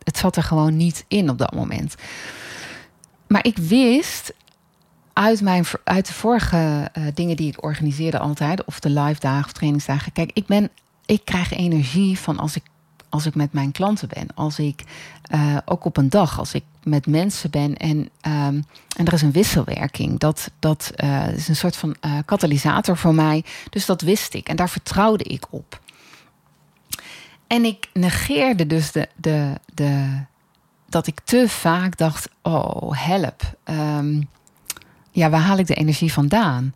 het 0.03 0.17
zat 0.17 0.35
er 0.35 0.43
gewoon 0.43 0.77
niet 0.77 1.05
in 1.07 1.29
op 1.29 1.37
dat 1.37 1.53
moment. 1.53 1.95
Maar 3.27 3.45
ik 3.45 3.57
wist 3.57 4.33
uit, 5.13 5.41
mijn, 5.41 5.65
uit 5.83 6.07
de 6.07 6.13
vorige 6.13 6.91
uh, 6.97 7.07
dingen 7.13 7.35
die 7.35 7.47
ik 7.47 7.63
organiseerde 7.63 8.19
altijd, 8.19 8.65
of 8.65 8.79
de 8.79 8.89
live 8.89 9.19
dagen 9.19 9.45
of 9.45 9.51
trainingsdagen. 9.51 10.11
Kijk, 10.11 10.31
ik 10.33 10.45
ben 10.45 10.69
ik 11.05 11.25
krijg 11.25 11.51
energie 11.51 12.19
van 12.19 12.39
als 12.39 12.55
ik, 12.55 12.63
als 13.09 13.25
ik 13.25 13.35
met 13.35 13.53
mijn 13.53 13.71
klanten 13.71 14.07
ben. 14.07 14.27
Als 14.35 14.59
ik 14.59 14.83
uh, 15.33 15.57
ook 15.65 15.85
op 15.85 15.97
een 15.97 16.09
dag, 16.09 16.39
als 16.39 16.53
ik 16.53 16.63
met 16.83 17.07
mensen 17.07 17.49
ben 17.49 17.77
en, 17.77 17.97
um, 17.97 18.65
en 18.97 19.05
er 19.05 19.13
is 19.13 19.21
een 19.21 19.31
wisselwerking. 19.31 20.19
Dat, 20.19 20.51
dat 20.59 20.91
uh, 21.03 21.33
is 21.33 21.47
een 21.47 21.55
soort 21.55 21.75
van 21.75 21.95
uh, 22.05 22.17
katalysator 22.25 22.97
voor 22.97 23.13
mij. 23.13 23.43
Dus 23.69 23.85
dat 23.85 24.01
wist 24.01 24.33
ik 24.33 24.47
en 24.47 24.55
daar 24.55 24.69
vertrouwde 24.69 25.23
ik 25.23 25.45
op. 25.49 25.79
En 27.47 27.65
ik 27.65 27.89
negeerde 27.93 28.67
dus 28.67 28.91
de, 28.91 29.07
de, 29.15 29.53
de, 29.73 30.23
dat 30.89 31.07
ik 31.07 31.19
te 31.23 31.49
vaak 31.49 31.97
dacht: 31.97 32.29
oh, 32.41 33.05
help. 33.05 33.57
Um, 33.63 34.29
ja, 35.11 35.29
waar 35.29 35.41
haal 35.41 35.57
ik 35.57 35.67
de 35.67 35.75
energie 35.75 36.13
vandaan? 36.13 36.73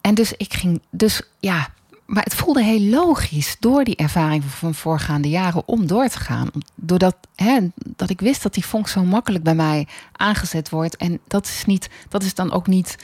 En 0.00 0.14
dus 0.14 0.32
ik 0.32 0.54
ging, 0.54 0.82
dus 0.90 1.22
ja, 1.40 1.68
maar 2.12 2.22
het 2.22 2.34
voelde 2.34 2.62
heel 2.62 2.80
logisch 2.80 3.56
door 3.60 3.84
die 3.84 3.96
ervaring 3.96 4.44
van 4.44 4.74
voorgaande 4.74 5.28
jaren 5.28 5.68
om 5.68 5.86
door 5.86 6.08
te 6.08 6.18
gaan. 6.18 6.50
Doordat 6.74 7.16
hè, 7.34 7.58
dat 7.74 8.10
ik 8.10 8.20
wist 8.20 8.42
dat 8.42 8.54
die 8.54 8.66
vonk 8.66 8.88
zo 8.88 9.04
makkelijk 9.04 9.44
bij 9.44 9.54
mij 9.54 9.86
aangezet 10.12 10.70
wordt. 10.70 10.96
En 10.96 11.20
dat 11.26 11.46
is, 11.46 11.64
niet, 11.64 11.90
dat 12.08 12.22
is 12.22 12.34
dan 12.34 12.52
ook 12.52 12.66
niet. 12.66 12.96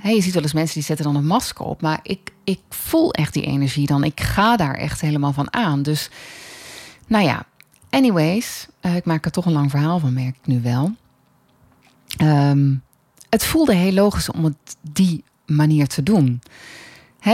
Hè, 0.00 0.10
je 0.10 0.20
ziet 0.22 0.34
wel 0.34 0.42
eens 0.42 0.52
mensen 0.52 0.74
die 0.74 0.82
zetten 0.82 1.04
dan 1.04 1.16
een 1.16 1.26
masker 1.26 1.64
op. 1.64 1.80
Maar 1.80 2.00
ik, 2.02 2.32
ik 2.44 2.60
voel 2.68 3.12
echt 3.12 3.32
die 3.32 3.44
energie 3.44 3.86
dan. 3.86 4.04
Ik 4.04 4.20
ga 4.20 4.56
daar 4.56 4.74
echt 4.74 5.00
helemaal 5.00 5.32
van 5.32 5.52
aan. 5.52 5.82
Dus 5.82 6.10
nou 7.06 7.24
ja, 7.24 7.44
anyways. 7.90 8.66
Uh, 8.82 8.96
ik 8.96 9.04
maak 9.04 9.24
er 9.24 9.30
toch 9.30 9.46
een 9.46 9.52
lang 9.52 9.70
verhaal 9.70 9.98
van, 9.98 10.12
merk 10.12 10.36
ik 10.36 10.46
nu 10.46 10.60
wel. 10.60 10.94
Um, 12.22 12.82
het 13.28 13.44
voelde 13.44 13.74
heel 13.74 13.92
logisch 13.92 14.30
om 14.30 14.44
het 14.44 14.76
die 14.80 15.24
manier 15.46 15.86
te 15.86 16.02
doen 16.02 16.42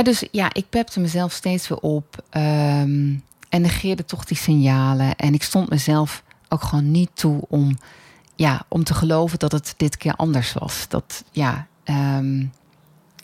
dus 0.03 0.25
ja, 0.31 0.51
ik 0.53 0.69
pepte 0.69 1.01
mezelf 1.01 1.33
steeds 1.33 1.69
weer 1.69 1.79
op. 1.79 2.25
Um, 2.31 3.25
en 3.49 3.61
negeerde 3.61 4.05
toch 4.05 4.25
die 4.25 4.37
signalen. 4.37 5.17
En 5.17 5.35
ik 5.35 5.43
stond 5.43 5.71
mezelf 5.71 6.23
ook 6.49 6.63
gewoon 6.63 6.91
niet 6.91 7.11
toe 7.15 7.41
om, 7.49 7.79
ja, 8.35 8.65
om 8.69 8.85
te 8.85 8.95
geloven 8.95 9.39
dat 9.39 9.53
het 9.53 9.75
dit 9.77 9.97
keer 9.97 10.15
anders 10.15 10.53
was. 10.53 10.89
Dat, 10.89 11.25
ja, 11.31 11.67
um, 11.85 12.53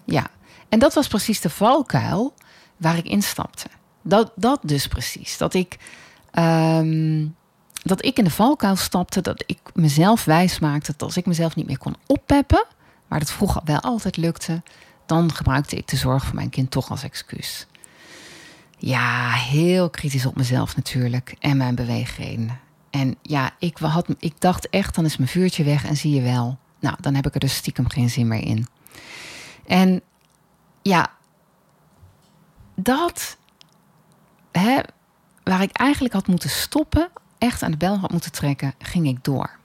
ja. 0.04 0.26
En 0.68 0.78
dat 0.78 0.94
was 0.94 1.08
precies 1.08 1.40
de 1.40 1.50
valkuil 1.50 2.34
waar 2.76 2.96
ik 2.96 3.06
instapte. 3.06 3.66
Dat, 4.02 4.32
dat 4.36 4.60
dus 4.62 4.86
precies. 4.86 5.38
Dat 5.38 5.54
ik, 5.54 5.76
um, 6.32 7.34
dat 7.82 8.04
ik 8.04 8.18
in 8.18 8.24
de 8.24 8.30
valkuil 8.30 8.76
stapte. 8.76 9.20
Dat 9.20 9.44
ik 9.46 9.58
mezelf 9.74 10.24
wijs 10.24 10.58
maakte 10.58 10.92
dat 10.92 11.02
als 11.02 11.16
ik 11.16 11.26
mezelf 11.26 11.54
niet 11.56 11.66
meer 11.66 11.78
kon 11.78 11.96
oppeppen. 12.06 12.66
Maar 13.08 13.18
dat 13.18 13.32
vroeger 13.32 13.60
wel 13.64 13.80
altijd 13.80 14.16
lukte 14.16 14.62
dan 15.06 15.32
gebruikte 15.32 15.76
ik 15.76 15.88
de 15.88 15.96
zorg 15.96 16.24
voor 16.24 16.34
mijn 16.34 16.50
kind 16.50 16.70
toch 16.70 16.90
als 16.90 17.02
excuus. 17.02 17.66
Ja, 18.78 19.30
heel 19.30 19.90
kritisch 19.90 20.26
op 20.26 20.36
mezelf 20.36 20.76
natuurlijk 20.76 21.36
en 21.38 21.56
mijn 21.56 21.74
beweegredenen. 21.74 22.60
En 22.90 23.16
ja, 23.22 23.50
ik, 23.58 23.78
had, 23.78 24.06
ik 24.18 24.40
dacht 24.40 24.68
echt, 24.68 24.94
dan 24.94 25.04
is 25.04 25.16
mijn 25.16 25.30
vuurtje 25.30 25.64
weg 25.64 25.84
en 25.84 25.96
zie 25.96 26.14
je 26.14 26.22
wel. 26.22 26.58
Nou, 26.80 26.96
dan 27.00 27.14
heb 27.14 27.26
ik 27.26 27.34
er 27.34 27.40
dus 27.40 27.54
stiekem 27.54 27.88
geen 27.88 28.10
zin 28.10 28.28
meer 28.28 28.46
in. 28.46 28.66
En 29.66 30.02
ja, 30.82 31.10
dat 32.74 33.36
hè, 34.52 34.80
waar 35.42 35.62
ik 35.62 35.72
eigenlijk 35.72 36.14
had 36.14 36.26
moeten 36.26 36.50
stoppen, 36.50 37.08
echt 37.38 37.62
aan 37.62 37.70
de 37.70 37.76
bel 37.76 37.98
had 37.98 38.10
moeten 38.10 38.32
trekken, 38.32 38.74
ging 38.78 39.06
ik 39.06 39.24
door. 39.24 39.58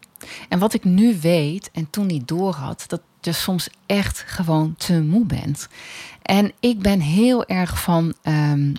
En 0.50 0.60
wat 0.60 0.74
ik 0.74 0.84
nu 0.84 1.20
weet 1.22 1.70
en 1.72 1.90
toen 1.90 2.06
niet 2.06 2.28
door 2.28 2.54
had, 2.54 2.84
dat 2.88 3.02
je 3.22 3.32
soms 3.32 3.70
echt 3.86 4.24
gewoon 4.28 4.76
te 4.78 5.02
moe 5.02 5.26
bent. 5.26 5.68
En 6.22 6.52
ik 6.60 6.82
ben 6.82 7.00
heel 7.00 7.46
erg 7.46 7.82
van, 7.82 8.14
um, 8.24 8.74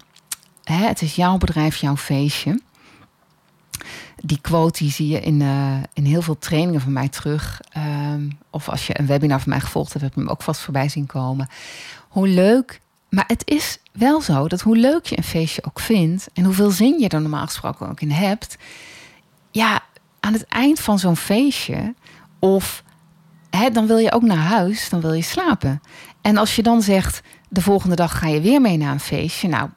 hè, 0.64 0.86
het 0.86 1.02
is 1.02 1.14
jouw 1.14 1.38
bedrijf, 1.38 1.76
jouw 1.76 1.96
feestje. 1.96 2.60
Die 4.22 4.40
quote 4.40 4.78
die 4.78 4.92
zie 4.92 5.08
je 5.08 5.20
in, 5.20 5.40
uh, 5.40 5.76
in 5.92 6.04
heel 6.04 6.22
veel 6.22 6.38
trainingen 6.38 6.80
van 6.80 6.92
mij 6.92 7.08
terug. 7.08 7.60
Um, 8.12 8.38
of 8.50 8.68
als 8.68 8.86
je 8.86 8.98
een 8.98 9.06
webinar 9.06 9.40
van 9.40 9.48
mij 9.48 9.60
gevolgd 9.60 9.92
hebt, 9.92 10.04
heb 10.04 10.14
je 10.14 10.20
hem 10.20 10.30
ook 10.30 10.42
vast 10.42 10.60
voorbij 10.60 10.88
zien 10.88 11.06
komen. 11.06 11.48
Hoe 12.08 12.28
leuk 12.28 12.80
maar 13.10 13.24
het 13.26 13.42
is 13.44 13.78
wel 13.92 14.20
zo 14.20 14.48
dat 14.48 14.60
hoe 14.60 14.76
leuk 14.76 15.06
je 15.06 15.16
een 15.16 15.24
feestje 15.24 15.64
ook 15.64 15.80
vindt 15.80 16.28
en 16.32 16.44
hoeveel 16.44 16.70
zin 16.70 16.98
je 16.98 17.08
er 17.08 17.20
normaal 17.20 17.46
gesproken 17.46 17.88
ook 17.88 18.00
in 18.00 18.10
hebt, 18.10 18.56
ja, 19.50 19.82
aan 20.20 20.32
het 20.32 20.46
eind 20.46 20.80
van 20.80 20.98
zo'n 20.98 21.16
feestje 21.16 21.94
of 22.38 22.84
hè, 23.50 23.70
dan 23.70 23.86
wil 23.86 23.98
je 23.98 24.12
ook 24.12 24.22
naar 24.22 24.36
huis, 24.36 24.88
dan 24.88 25.00
wil 25.00 25.12
je 25.12 25.22
slapen. 25.22 25.80
En 26.20 26.36
als 26.36 26.56
je 26.56 26.62
dan 26.62 26.82
zegt 26.82 27.20
de 27.48 27.62
volgende 27.62 27.96
dag 27.96 28.18
ga 28.18 28.28
je 28.28 28.40
weer 28.40 28.60
mee 28.60 28.76
naar 28.76 28.92
een 28.92 29.00
feestje, 29.00 29.48
nou, 29.48 29.68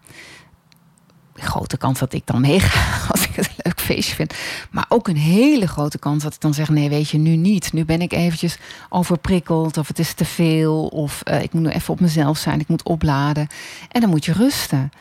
grote 1.33 1.77
kans 1.77 1.99
dat 1.99 2.13
ik 2.13 2.25
dan 2.25 2.41
meega 2.41 3.07
als 3.11 3.27
ik 3.27 3.35
het 3.35 3.45
een 3.45 3.53
leuk 3.57 3.81
feestje 3.81 4.15
vind. 4.15 4.33
Maar 4.71 4.85
ook 4.89 5.07
een 5.07 5.17
hele 5.17 5.67
grote 5.67 5.99
kans 5.99 6.23
dat 6.23 6.33
ik 6.33 6.41
dan 6.41 6.53
zeg: 6.53 6.69
nee, 6.69 6.89
weet 6.89 7.09
je, 7.09 7.17
nu 7.17 7.35
niet. 7.35 7.73
Nu 7.73 7.85
ben 7.85 8.01
ik 8.01 8.13
eventjes 8.13 8.57
overprikkeld 8.89 9.77
of 9.77 9.87
het 9.87 9.99
is 9.99 10.13
te 10.13 10.25
veel 10.25 10.87
of 10.87 11.21
uh, 11.29 11.41
ik 11.41 11.53
moet 11.53 11.63
nu 11.63 11.69
even 11.69 11.93
op 11.93 11.99
mezelf 11.99 12.37
zijn, 12.37 12.59
ik 12.59 12.67
moet 12.67 12.83
opladen. 12.83 13.47
En 13.89 14.01
dan 14.01 14.09
moet 14.09 14.25
je 14.25 14.33
rusten. 14.33 14.91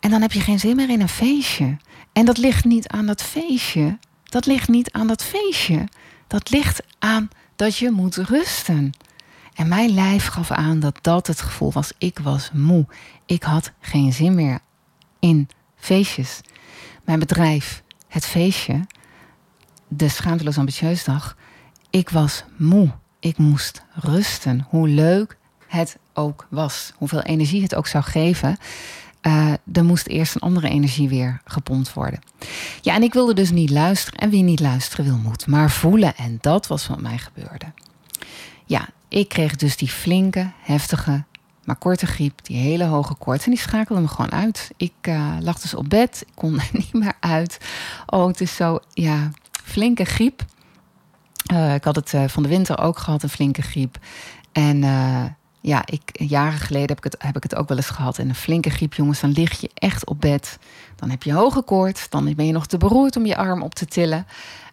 En 0.00 0.10
dan 0.10 0.20
heb 0.20 0.32
je 0.32 0.40
geen 0.40 0.58
zin 0.58 0.76
meer 0.76 0.90
in 0.90 1.00
een 1.00 1.08
feestje. 1.08 1.76
En 2.12 2.24
dat 2.24 2.38
ligt 2.38 2.64
niet 2.64 2.88
aan 2.88 3.06
dat 3.06 3.22
feestje. 3.22 3.98
Dat 4.28 4.46
ligt 4.46 4.68
niet 4.68 4.92
aan 4.92 5.06
dat 5.06 5.24
feestje. 5.24 5.88
Dat 6.26 6.50
ligt 6.50 6.82
aan 6.98 7.28
dat 7.56 7.76
je 7.76 7.90
moet 7.90 8.16
rusten. 8.16 8.92
En 9.54 9.68
mijn 9.68 9.90
lijf 9.94 10.26
gaf 10.26 10.50
aan 10.50 10.80
dat 10.80 10.98
dat 11.00 11.26
het 11.26 11.40
gevoel 11.40 11.72
was. 11.72 11.92
Ik 11.98 12.18
was 12.18 12.50
moe. 12.52 12.86
Ik 13.26 13.42
had 13.42 13.72
geen 13.80 14.12
zin 14.12 14.34
meer 14.34 14.58
in 15.18 15.48
feestjes. 15.76 16.40
Mijn 17.04 17.18
bedrijf, 17.18 17.82
het 18.08 18.26
feestje, 18.26 18.86
de 19.88 20.08
Schaamteloos 20.08 20.58
Ambitieus 20.58 21.04
Dag. 21.04 21.36
Ik 21.90 22.10
was 22.10 22.44
moe. 22.56 22.90
Ik 23.20 23.38
moest 23.38 23.84
rusten. 23.94 24.66
Hoe 24.68 24.88
leuk 24.88 25.36
het 25.66 25.98
ook 26.14 26.46
was. 26.50 26.92
Hoeveel 26.96 27.22
energie 27.22 27.62
het 27.62 27.74
ook 27.74 27.86
zou 27.86 28.04
geven. 28.04 28.56
Uh, 29.22 29.52
er 29.72 29.84
moest 29.84 30.06
eerst 30.06 30.34
een 30.34 30.40
andere 30.40 30.68
energie 30.68 31.08
weer 31.08 31.40
gepompt 31.44 31.92
worden. 31.92 32.20
Ja, 32.80 32.94
en 32.94 33.02
ik 33.02 33.12
wilde 33.12 33.34
dus 33.34 33.50
niet 33.50 33.70
luisteren. 33.70 34.20
En 34.20 34.30
wie 34.30 34.42
niet 34.42 34.60
luisteren 34.60 35.04
wil, 35.04 35.16
moet 35.16 35.46
maar 35.46 35.70
voelen. 35.70 36.16
En 36.16 36.38
dat 36.40 36.66
was 36.66 36.86
wat 36.86 37.00
mij 37.00 37.18
gebeurde. 37.18 37.66
Ja, 38.64 38.88
ik 39.08 39.28
kreeg 39.28 39.56
dus 39.56 39.76
die 39.76 39.88
flinke, 39.88 40.50
heftige 40.62 41.24
maar 41.64 41.76
korte 41.76 42.06
griep, 42.06 42.38
die 42.42 42.56
hele 42.56 42.84
hoge 42.84 43.14
koorts. 43.14 43.44
En 43.44 43.50
die 43.50 43.60
schakelde 43.60 44.00
me 44.00 44.08
gewoon 44.08 44.32
uit. 44.32 44.70
Ik 44.76 44.92
uh, 45.08 45.36
lag 45.40 45.60
dus 45.60 45.74
op 45.74 45.88
bed. 45.88 46.22
Ik 46.26 46.32
kon 46.34 46.58
er 46.60 46.68
niet 46.72 46.92
meer 46.92 47.14
uit. 47.20 47.58
Oh, 48.06 48.26
het 48.26 48.40
is 48.40 48.56
zo, 48.56 48.78
ja, 48.92 49.30
flinke 49.64 50.04
griep. 50.04 50.44
Uh, 51.52 51.74
ik 51.74 51.84
had 51.84 51.96
het 51.96 52.14
van 52.26 52.42
de 52.42 52.48
winter 52.48 52.78
ook 52.78 52.98
gehad, 52.98 53.22
een 53.22 53.28
flinke 53.28 53.62
griep. 53.62 53.98
En 54.52 54.84
ja, 55.60 55.82
ik, 55.84 56.00
jaren 56.12 56.58
geleden 56.58 56.88
heb 56.88 56.98
ik, 56.98 57.04
het, 57.04 57.16
heb 57.18 57.36
ik 57.36 57.42
het 57.42 57.54
ook 57.54 57.68
wel 57.68 57.76
eens 57.76 57.90
gehad. 57.90 58.18
En 58.18 58.28
een 58.28 58.34
flinke 58.34 58.70
griep, 58.70 58.94
jongens, 58.94 59.20
dan 59.20 59.32
lig 59.32 59.60
je 59.60 59.70
echt 59.74 60.06
op 60.06 60.20
bed. 60.20 60.58
Dan 60.96 61.10
heb 61.10 61.22
je 61.22 61.32
hoge 61.32 61.62
koorts. 61.62 62.08
Dan 62.08 62.34
ben 62.34 62.46
je 62.46 62.52
nog 62.52 62.66
te 62.66 62.76
beroerd 62.76 63.16
om 63.16 63.26
je 63.26 63.36
arm 63.36 63.62
op 63.62 63.74
te 63.74 63.86
tillen. 63.86 64.26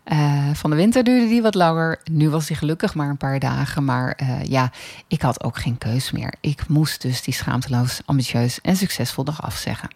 Uh, 0.05 0.49
van 0.53 0.69
de 0.69 0.75
winter 0.75 1.03
duurde 1.03 1.27
die 1.27 1.41
wat 1.41 1.55
langer. 1.55 2.01
Nu 2.11 2.29
was 2.29 2.45
die 2.45 2.55
gelukkig 2.55 2.95
maar 2.95 3.09
een 3.09 3.17
paar 3.17 3.39
dagen. 3.39 3.85
Maar 3.85 4.19
uh, 4.21 4.43
ja, 4.43 4.71
ik 5.07 5.21
had 5.21 5.43
ook 5.43 5.57
geen 5.57 5.77
keus 5.77 6.11
meer. 6.11 6.33
Ik 6.41 6.67
moest 6.67 7.01
dus 7.01 7.21
die 7.21 7.33
schaamteloos, 7.33 8.01
ambitieus 8.05 8.61
en 8.61 8.75
succesvol 8.75 9.23
dag 9.23 9.41
afzeggen. 9.41 9.89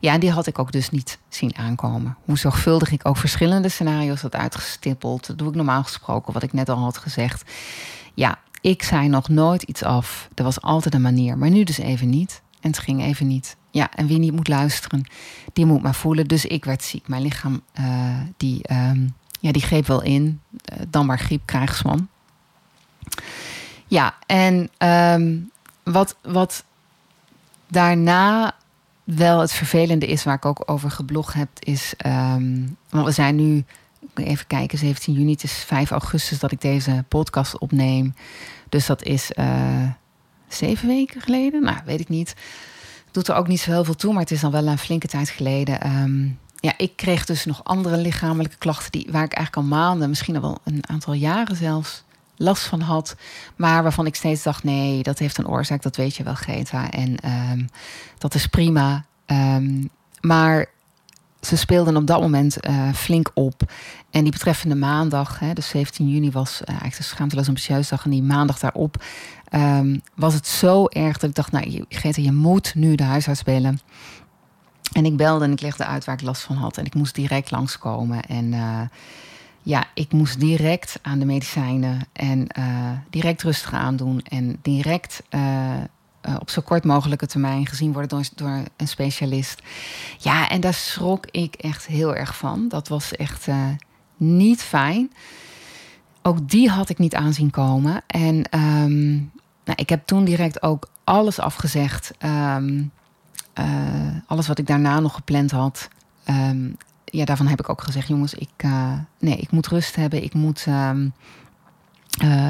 Ja, 0.00 0.12
en 0.12 0.20
die 0.20 0.30
had 0.30 0.46
ik 0.46 0.58
ook 0.58 0.72
dus 0.72 0.90
niet 0.90 1.18
zien 1.28 1.56
aankomen. 1.56 2.16
Hoe 2.24 2.38
zorgvuldig 2.38 2.92
ik 2.92 3.08
ook 3.08 3.16
verschillende 3.16 3.68
scenario's 3.68 4.20
had 4.20 4.34
uitgestippeld. 4.34 5.26
Dat 5.26 5.38
doe 5.38 5.48
ik 5.48 5.54
normaal 5.54 5.82
gesproken, 5.82 6.32
wat 6.32 6.42
ik 6.42 6.52
net 6.52 6.68
al 6.68 6.78
had 6.78 6.98
gezegd. 6.98 7.50
Ja, 8.14 8.38
ik 8.60 8.82
zei 8.82 9.08
nog 9.08 9.28
nooit 9.28 9.62
iets 9.62 9.82
af. 9.82 10.28
Er 10.34 10.44
was 10.44 10.60
altijd 10.60 10.94
een 10.94 11.02
manier. 11.02 11.38
Maar 11.38 11.50
nu 11.50 11.64
dus 11.64 11.78
even 11.78 12.10
niet. 12.10 12.42
En 12.60 12.70
het 12.70 12.78
ging 12.78 13.02
even 13.02 13.26
niet. 13.26 13.56
Ja, 13.70 13.90
en 13.94 14.06
wie 14.06 14.18
niet 14.18 14.32
moet 14.32 14.48
luisteren, 14.48 15.04
die 15.52 15.66
moet 15.66 15.82
maar 15.82 15.94
voelen. 15.94 16.26
Dus 16.26 16.44
ik 16.44 16.64
werd 16.64 16.82
ziek. 16.84 17.08
Mijn 17.08 17.22
lichaam, 17.22 17.62
uh, 17.80 18.20
die... 18.36 18.72
Um, 18.72 19.14
ja, 19.40 19.52
die 19.52 19.62
greep 19.62 19.86
wel 19.86 20.02
in. 20.02 20.40
Uh, 20.72 20.78
dan 20.88 21.06
maar 21.06 21.18
griep, 21.18 21.42
krijgsman. 21.44 22.08
Ja, 23.86 24.14
en 24.26 24.70
um, 24.78 25.50
wat, 25.82 26.16
wat 26.22 26.64
daarna 27.68 28.54
wel 29.04 29.40
het 29.40 29.52
vervelende 29.52 30.06
is, 30.06 30.24
waar 30.24 30.34
ik 30.34 30.44
ook 30.44 30.62
over 30.66 30.90
geblogd 30.90 31.34
heb, 31.34 31.48
is. 31.58 31.94
Um, 32.06 32.76
want 32.88 33.04
we 33.04 33.12
zijn 33.12 33.36
nu, 33.36 33.64
even 34.24 34.46
kijken, 34.46 34.78
17 34.78 35.14
juni, 35.14 35.36
is 35.40 35.52
5 35.52 35.90
augustus 35.90 36.38
dat 36.38 36.52
ik 36.52 36.60
deze 36.60 37.04
podcast 37.08 37.58
opneem. 37.58 38.14
Dus 38.68 38.86
dat 38.86 39.02
is 39.02 39.30
uh, 39.38 39.46
zeven 40.48 40.88
weken 40.88 41.20
geleden. 41.20 41.62
Nou, 41.62 41.78
weet 41.84 42.00
ik 42.00 42.08
niet. 42.08 42.34
Doet 43.10 43.28
er 43.28 43.34
ook 43.34 43.48
niet 43.48 43.60
zo 43.60 43.70
heel 43.70 43.84
veel 43.84 43.94
toe, 43.94 44.12
maar 44.12 44.22
het 44.22 44.30
is 44.30 44.40
dan 44.40 44.50
wel 44.50 44.66
een 44.66 44.78
flinke 44.78 45.08
tijd 45.08 45.28
geleden. 45.28 45.96
Um, 45.96 46.38
ja, 46.60 46.72
ik 46.76 46.96
kreeg 46.96 47.24
dus 47.24 47.44
nog 47.44 47.64
andere 47.64 47.96
lichamelijke 47.96 48.56
klachten 48.56 48.92
die, 48.92 49.08
waar 49.10 49.24
ik 49.24 49.32
eigenlijk 49.32 49.66
al 49.66 49.76
maanden, 49.78 50.08
misschien 50.08 50.34
al 50.34 50.42
wel 50.42 50.58
een 50.64 50.82
aantal 50.88 51.12
jaren 51.12 51.56
zelfs, 51.56 52.04
last 52.36 52.62
van 52.62 52.80
had. 52.80 53.16
Maar 53.56 53.82
waarvan 53.82 54.06
ik 54.06 54.14
steeds 54.14 54.42
dacht: 54.42 54.64
nee, 54.64 55.02
dat 55.02 55.18
heeft 55.18 55.38
een 55.38 55.48
oorzaak, 55.48 55.82
dat 55.82 55.96
weet 55.96 56.16
je 56.16 56.22
wel, 56.22 56.34
Greta. 56.34 56.90
En 56.90 57.16
um, 57.50 57.68
dat 58.18 58.34
is 58.34 58.46
prima. 58.46 59.04
Um, 59.26 59.90
maar 60.20 60.66
ze 61.40 61.56
speelden 61.56 61.96
op 61.96 62.06
dat 62.06 62.20
moment 62.20 62.56
uh, 62.68 62.92
flink 62.92 63.30
op. 63.34 63.72
En 64.10 64.22
die 64.22 64.32
betreffende 64.32 64.74
maandag, 64.74 65.38
hè, 65.38 65.52
dus 65.52 65.68
17 65.68 66.08
juni 66.08 66.30
was 66.30 66.60
uh, 66.60 66.68
eigenlijk 66.68 66.96
de 66.96 67.02
schaamteloos 67.02 67.48
ambitieus 67.48 67.88
dag. 67.88 68.04
En 68.04 68.10
die 68.10 68.22
maandag 68.22 68.58
daarop 68.58 69.04
um, 69.54 70.00
was 70.14 70.34
het 70.34 70.46
zo 70.46 70.86
erg 70.86 71.18
dat 71.18 71.30
ik 71.30 71.36
dacht: 71.36 71.52
nou, 71.52 71.84
Greta, 71.88 72.22
je 72.22 72.32
moet 72.32 72.74
nu 72.74 72.94
de 72.94 73.02
huisarts 73.02 73.42
bellen. 73.42 73.80
En 74.92 75.04
ik 75.04 75.16
belde 75.16 75.44
en 75.44 75.52
ik 75.52 75.60
legde 75.60 75.84
uit 75.84 76.04
waar 76.04 76.14
ik 76.14 76.22
last 76.22 76.42
van 76.42 76.56
had. 76.56 76.76
En 76.76 76.84
ik 76.84 76.94
moest 76.94 77.14
direct 77.14 77.50
langskomen. 77.50 78.22
En 78.22 78.52
uh, 78.52 78.80
ja, 79.62 79.84
ik 79.94 80.12
moest 80.12 80.40
direct 80.40 80.98
aan 81.02 81.18
de 81.18 81.24
medicijnen. 81.24 82.00
En 82.12 82.46
direct 83.10 83.42
rustig 83.42 83.72
aandoen. 83.72 84.20
En 84.22 84.58
direct 84.62 85.22
uh, 86.28 86.36
op 86.38 86.50
zo 86.50 86.62
kort 86.62 86.84
mogelijke 86.84 87.26
termijn 87.26 87.66
gezien 87.66 87.92
worden 87.92 88.24
door, 88.34 88.62
een 88.76 88.88
specialist. 88.88 89.62
Ja, 90.18 90.48
en 90.48 90.60
daar 90.60 90.74
schrok 90.74 91.26
ik 91.26 91.54
echt 91.54 91.86
heel 91.86 92.14
erg 92.14 92.36
van. 92.36 92.68
Dat 92.68 92.88
was 92.88 93.12
echt 93.12 93.46
niet 94.16 94.62
fijn. 94.62 95.12
Ook 96.22 96.48
die 96.48 96.68
had 96.68 96.88
ik 96.88 96.98
niet 96.98 97.14
aanzien 97.14 97.50
komen. 97.50 98.02
En 98.06 98.58
um, 98.58 99.30
nou, 99.64 99.76
ik 99.76 99.88
heb 99.88 100.06
toen 100.06 100.24
direct 100.24 100.62
ook 100.62 100.88
alles 101.04 101.38
afgezegd. 101.38 102.10
Um, 102.24 102.90
uh, 103.54 103.66
alles 104.26 104.46
wat 104.46 104.58
ik 104.58 104.66
daarna 104.66 105.00
nog 105.00 105.14
gepland 105.14 105.50
had. 105.50 105.88
Um, 106.30 106.76
ja, 107.04 107.24
daarvan 107.24 107.46
heb 107.46 107.60
ik 107.60 107.68
ook 107.68 107.82
gezegd, 107.82 108.08
jongens, 108.08 108.34
ik, 108.34 108.64
nee, 109.18 109.36
ik 109.36 109.50
moet 109.50 109.66
rust 109.66 109.96
hebben. 109.96 110.22
Ik 110.22 110.34
moet. 110.34 110.66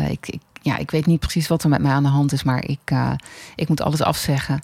Ik, 0.09 0.39
ja, 0.61 0.77
ik 0.77 0.91
weet 0.91 1.07
niet 1.07 1.21
precies 1.21 1.49
wat 1.49 1.63
er 1.63 1.69
met 1.69 1.83
mij 1.83 1.93
aan 1.93 2.03
de 2.03 2.09
hand 2.09 2.33
is, 2.33 2.43
maar 2.43 2.65
ik, 2.65 2.93
ik 3.55 3.69
moet 3.69 3.81
alles 3.81 4.03
afzeggen. 4.03 4.61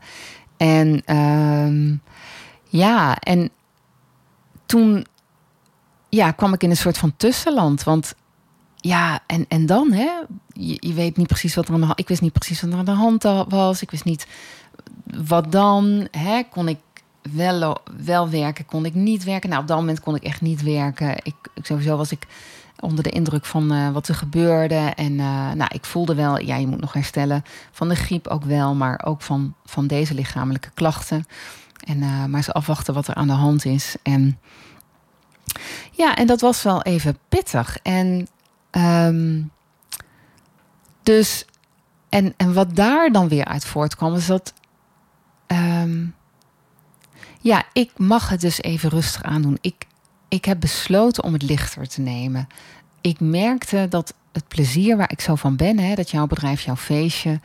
En 0.57 1.16
um, 1.16 2.02
ja, 2.68 3.18
en 3.18 3.50
toen 4.66 5.07
ja, 6.09 6.30
kwam 6.30 6.52
ik 6.52 6.62
in 6.62 6.70
een 6.70 6.76
soort 6.76 6.98
van 6.98 7.16
tussenland. 7.16 7.83
Want 7.83 8.14
ja, 8.76 9.20
en, 9.26 9.44
en 9.48 9.66
dan, 9.66 9.92
hè? 9.92 10.11
Je, 10.52 10.92
weet 10.92 11.16
niet 11.16 11.26
precies 11.26 11.54
wat 11.54 11.68
er 11.68 11.74
aan 11.74 11.80
de 11.80 11.87
hand 11.87 11.98
Ik 11.98 12.09
wist 12.09 12.20
niet 12.20 12.33
precies 12.33 12.61
wat 12.61 12.72
er 12.72 12.78
aan 12.78 12.85
de 12.85 12.90
hand 12.90 13.22
was. 13.48 13.83
Ik 13.83 13.90
wist 13.90 14.04
niet 14.04 14.26
wat 15.26 15.52
dan? 15.52 16.09
Hè, 16.11 16.42
kon 16.50 16.68
ik 16.68 16.78
wel, 17.33 17.78
wel 18.04 18.28
werken, 18.28 18.66
kon 18.66 18.85
ik 18.85 18.94
niet 18.94 19.24
werken? 19.24 19.48
Nou, 19.48 19.62
op 19.62 19.68
dat 19.68 19.76
moment 19.76 20.00
kon 20.00 20.14
ik 20.14 20.22
echt 20.22 20.40
niet 20.40 20.62
werken. 20.62 21.16
Ik, 21.22 21.35
sowieso 21.62 21.96
was 21.96 22.11
ik 22.12 22.26
onder 22.85 23.05
de 23.05 23.11
indruk 23.11 23.44
van 23.44 23.73
uh, 23.73 23.90
wat 23.90 24.09
er 24.09 24.14
gebeurde. 24.14 24.75
En 24.75 25.12
uh, 25.12 25.53
nou, 25.53 25.70
ik 25.73 25.85
voelde 25.85 26.14
wel, 26.14 26.38
ja, 26.38 26.57
je 26.57 26.66
moet 26.66 26.81
nog 26.81 26.92
herstellen. 26.92 27.42
Van 27.70 27.88
de 27.88 27.94
griep 27.94 28.27
ook 28.27 28.44
wel, 28.44 28.75
maar 28.75 29.01
ook 29.05 29.23
van, 29.23 29.55
van 29.64 29.87
deze 29.87 30.14
lichamelijke 30.14 30.70
klachten. 30.75 31.27
En 31.85 31.97
uh, 31.97 32.25
maar 32.25 32.37
eens 32.37 32.53
afwachten 32.53 32.94
wat 32.94 33.09
er 33.09 33.14
aan 33.14 33.27
de 33.27 33.33
hand 33.33 33.64
is. 33.64 33.97
En 34.03 34.38
ja, 35.90 36.16
en 36.16 36.27
dat 36.27 36.40
was 36.40 36.62
wel 36.62 36.83
even 36.83 37.18
pittig. 37.29 37.79
En 37.83 38.29
um, 38.70 39.51
dus, 41.03 41.44
en, 42.09 42.35
en 42.37 42.55
wat 42.55 42.77
daar 42.77 43.12
dan 43.12 43.29
weer 43.29 43.44
uit 43.44 43.64
voortkwam, 43.64 44.14
is 44.14 44.27
dat 44.27 44.53
Um, 45.47 46.14
ja, 47.40 47.62
ik 47.73 47.90
mag 47.97 48.29
het 48.29 48.40
dus 48.40 48.62
even 48.62 48.90
rustig 48.90 49.23
aandoen. 49.23 49.59
Ik, 49.61 49.87
ik 50.28 50.44
heb 50.44 50.60
besloten 50.60 51.24
om 51.24 51.32
het 51.32 51.42
lichter 51.42 51.88
te 51.88 52.00
nemen. 52.00 52.46
Ik 53.00 53.20
merkte 53.20 53.87
dat 53.88 54.14
het 54.32 54.48
plezier 54.48 54.96
waar 54.96 55.12
ik 55.12 55.20
zo 55.20 55.34
van 55.34 55.56
ben, 55.56 55.78
hè, 55.78 55.94
dat 55.94 56.10
jouw 56.10 56.26
bedrijf, 56.26 56.60
jouw 56.60 56.76
feestje, 56.76 57.40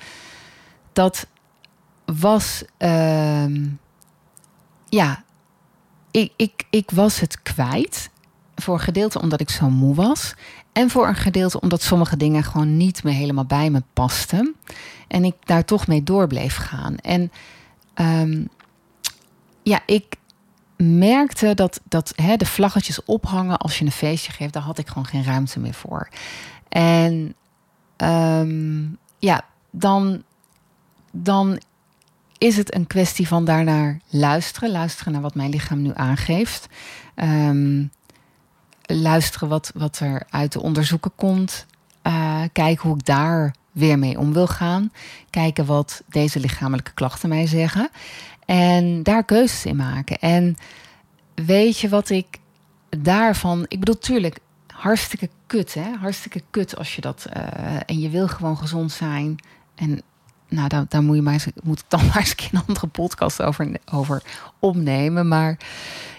dat 0.93 1.27
was, 2.05 2.63
ehm, 2.77 3.67
ja, 4.89 5.23
ik, 6.11 6.33
ik, 6.35 6.63
ik 6.69 6.91
was 6.91 7.19
het 7.19 7.41
kwijt. 7.41 8.09
Voor 8.55 8.73
een 8.73 8.79
gedeelte 8.79 9.21
omdat 9.21 9.39
ik 9.39 9.49
zo 9.49 9.69
moe 9.69 9.95
was. 9.95 10.33
En 10.71 10.89
voor 10.89 11.07
een 11.07 11.15
gedeelte 11.15 11.59
omdat 11.59 11.81
sommige 11.81 12.17
dingen 12.17 12.43
gewoon 12.43 12.77
niet 12.77 13.03
meer 13.03 13.13
helemaal 13.13 13.45
bij 13.45 13.69
me 13.69 13.83
pasten. 13.93 14.55
En 15.07 15.23
ik 15.23 15.35
daar 15.43 15.65
toch 15.65 15.87
mee 15.87 16.03
door 16.03 16.27
bleef 16.27 16.55
gaan. 16.55 16.97
En 16.97 17.31
ehm, 17.93 18.45
ja, 19.63 19.81
ik 19.85 20.15
merkte 20.83 21.53
dat, 21.53 21.81
dat 21.83 22.13
hè, 22.15 22.35
de 22.35 22.45
vlaggetjes 22.45 23.03
ophangen 23.05 23.57
als 23.57 23.79
je 23.79 23.85
een 23.85 23.91
feestje 23.91 24.31
geeft, 24.31 24.53
daar 24.53 24.63
had 24.63 24.77
ik 24.77 24.87
gewoon 24.87 25.05
geen 25.05 25.23
ruimte 25.23 25.59
meer 25.59 25.73
voor. 25.73 26.09
En 26.69 27.35
ehm, 27.95 28.83
ja, 29.17 29.45
dan, 29.71 30.23
dan 31.11 31.59
is 32.37 32.57
het 32.57 32.75
een 32.75 32.87
kwestie 32.87 33.27
van 33.27 33.45
daarnaar 33.45 33.99
luisteren. 34.09 34.71
Luisteren 34.71 35.13
naar 35.13 35.21
wat 35.21 35.35
mijn 35.35 35.49
lichaam 35.49 35.81
nu 35.81 35.91
aangeeft. 35.93 36.67
Ehm, 37.15 37.83
luisteren 38.81 39.49
wat, 39.49 39.71
wat 39.75 39.99
er 39.99 40.23
uit 40.29 40.51
de 40.51 40.61
onderzoeken 40.61 41.11
komt. 41.15 41.65
Uh, 42.03 42.41
kijken 42.51 42.87
hoe 42.87 42.97
ik 42.97 43.05
daar 43.05 43.55
weer 43.71 43.99
mee 43.99 44.19
om 44.19 44.33
wil 44.33 44.47
gaan. 44.47 44.91
Kijken 45.29 45.65
wat 45.65 46.03
deze 46.07 46.39
lichamelijke 46.39 46.91
klachten 46.93 47.29
mij 47.29 47.47
zeggen. 47.47 47.89
En 48.49 49.03
daar 49.03 49.23
keuzes 49.23 49.65
in 49.65 49.75
maken. 49.75 50.19
En 50.19 50.55
weet 51.35 51.79
je 51.79 51.89
wat 51.89 52.09
ik 52.09 52.37
daarvan. 52.89 53.65
Ik 53.67 53.79
bedoel, 53.79 53.97
tuurlijk, 53.97 54.39
hartstikke 54.67 55.29
kut, 55.47 55.73
hè? 55.73 55.91
Hartstikke 55.99 56.41
kut 56.49 56.77
als 56.77 56.95
je 56.95 57.01
dat. 57.01 57.25
Uh, 57.37 57.43
en 57.85 57.99
je 57.99 58.09
wil 58.09 58.27
gewoon 58.27 58.57
gezond 58.57 58.91
zijn. 58.91 59.35
En 59.75 60.01
nou, 60.47 60.67
daar, 60.67 60.85
daar 60.87 61.01
moet, 61.01 61.15
je 61.15 61.21
maar 61.21 61.33
eens, 61.33 61.47
moet 61.63 61.83
dan 61.87 62.05
maar 62.07 62.17
eens 62.17 62.35
een 62.51 62.61
andere 62.67 62.87
podcast 62.87 63.41
over, 63.41 63.71
over 63.91 64.23
opnemen. 64.59 65.27
Maar 65.27 65.57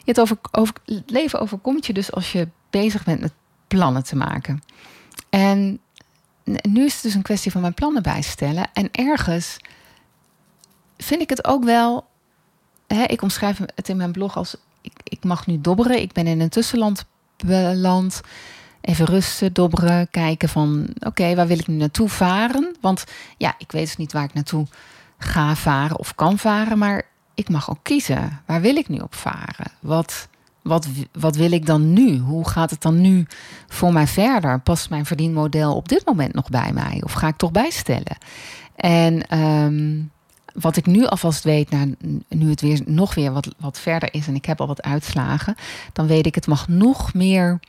het 0.05 0.21
over, 0.21 0.39
over, 0.51 0.75
leven 1.07 1.41
overkomt 1.41 1.87
je 1.87 1.93
dus 1.93 2.13
als 2.13 2.33
je 2.33 2.49
bezig 2.71 3.05
bent 3.05 3.21
met 3.21 3.33
plannen 3.69 4.05
te 4.05 4.17
maken. 4.17 4.63
En 5.31 5.81
nu 6.45 6.85
is 6.85 6.95
het 6.95 7.03
dus 7.03 7.15
een 7.15 7.23
kwestie 7.23 7.51
van 7.51 7.61
mijn 7.61 7.75
plannen 7.75 8.03
bijstellen. 8.03 8.69
En 8.73 8.89
ergens 8.93 9.57
vind 10.97 11.21
ik 11.21 11.31
het 11.31 11.45
ook 11.45 11.65
wel. 11.65 12.09
Hè, 12.95 13.03
ik 13.03 13.23
omschrijf 13.23 13.61
het 13.75 13.89
in 13.89 13.97
mijn 13.97 14.13
blog 14.13 14.37
als: 14.37 14.57
ik, 14.81 14.93
ik 15.05 15.25
mag 15.25 15.47
nu 15.47 15.61
dobberen. 15.61 16.01
Ik 16.01 16.13
ben 16.13 16.27
in 16.27 16.41
een 16.41 16.49
tussenland 16.49 17.05
beland. 17.47 18.21
Even 18.81 19.05
rusten, 19.07 19.53
dobberen, 19.53 20.11
kijken 20.11 20.49
van 20.49 20.89
oké, 20.99 21.35
waar 21.35 21.47
wil 21.47 21.59
ik 21.59 21.67
nu 21.67 21.75
naartoe 21.75 22.09
varen? 22.09 22.77
Want 22.81 23.05
ja, 23.37 23.55
ik 23.59 23.73
weet 23.73 23.85
dus 23.85 23.97
niet 23.97 24.13
waar 24.13 24.25
ik 24.25 24.35
naartoe 24.35 24.67
ga 25.19 25.57
varen 25.57 25.99
of 25.99 26.15
kan 26.15 26.39
varen, 26.39 26.79
maar 26.79 27.03
ik 27.35 27.49
mag 27.49 27.71
ook 27.71 27.79
kiezen. 27.83 28.41
Waar 28.47 28.61
wil 28.61 28.77
ik 28.77 28.89
nu 28.89 28.99
op 28.99 29.15
varen? 29.15 29.71
Wat, 29.81 30.29
wat, 30.63 30.89
wat 31.13 31.37
wil 31.37 31.53
ik 31.53 31.67
dan 31.67 31.93
nu? 31.93 32.19
Hoe 32.19 32.49
gaat 32.49 32.71
het 32.71 32.83
dan 32.83 33.01
nu 33.01 33.27
voor 33.69 33.93
mij 33.93 34.07
verder? 34.07 34.61
Past 34.61 34.91
mijn 34.91 35.07
verdienmodel 35.07 35.77
op 35.77 35.89
dit 35.89 36.07
moment 36.07 36.35
nog 36.35 36.49
bij 36.49 36.73
mij? 36.73 37.01
Of 37.05 37.13
ga 37.13 37.29
ik 37.29 37.37
toch 37.37 37.53
bijstellen? 37.53 38.17
En 38.77 39.39
um, 39.39 40.11
wat 40.53 40.77
ik 40.77 40.87
nu 40.87 41.07
alvast 41.07 41.45
weet, 41.45 41.71
nu 42.29 42.51
het 42.51 42.61
weer 42.61 42.81
nog 42.87 43.15
weer 43.15 43.33
wat, 43.33 43.55
wat 43.59 43.81
verder 43.81 44.15
is 44.15 44.27
en 44.27 44.35
ik 44.35 44.45
heb 44.45 44.61
al 44.61 44.67
wat 44.67 44.83
uitslagen, 44.83 45.55
dan 45.93 46.07
weet 46.07 46.27
ik, 46.27 46.35
het 46.35 46.47
mag 46.47 46.69
nog 46.69 47.15
meer 47.15 47.61